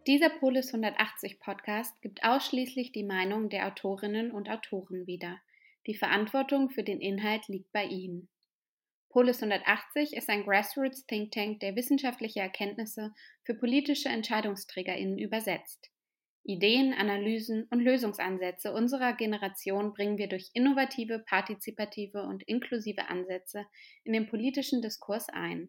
Dieser 0.06 0.30
Polis 0.30 0.68
180 0.68 1.40
Podcast 1.40 2.00
gibt 2.00 2.24
ausschließlich 2.24 2.90
die 2.90 3.04
Meinung 3.04 3.50
der 3.50 3.66
Autorinnen 3.66 4.32
und 4.32 4.48
Autoren 4.48 5.06
wieder. 5.06 5.38
Die 5.86 5.94
Verantwortung 5.94 6.70
für 6.70 6.82
den 6.82 7.02
Inhalt 7.02 7.48
liegt 7.48 7.70
bei 7.70 7.84
Ihnen. 7.84 8.30
Polis 9.10 9.42
180 9.42 10.16
ist 10.16 10.30
ein 10.30 10.44
Grassroots 10.44 11.04
Think 11.06 11.32
Tank, 11.32 11.60
der 11.60 11.76
wissenschaftliche 11.76 12.40
Erkenntnisse 12.40 13.12
für 13.44 13.54
politische 13.54 14.08
EntscheidungsträgerInnen 14.08 15.18
übersetzt. 15.18 15.90
Ideen, 16.44 16.94
Analysen 16.94 17.64
und 17.64 17.80
Lösungsansätze 17.80 18.72
unserer 18.72 19.12
Generation 19.12 19.92
bringen 19.92 20.16
wir 20.16 20.28
durch 20.28 20.48
innovative, 20.54 21.18
partizipative 21.18 22.22
und 22.22 22.42
inklusive 22.44 23.08
Ansätze 23.10 23.66
in 24.04 24.14
den 24.14 24.26
politischen 24.26 24.80
Diskurs 24.80 25.28
ein. 25.28 25.68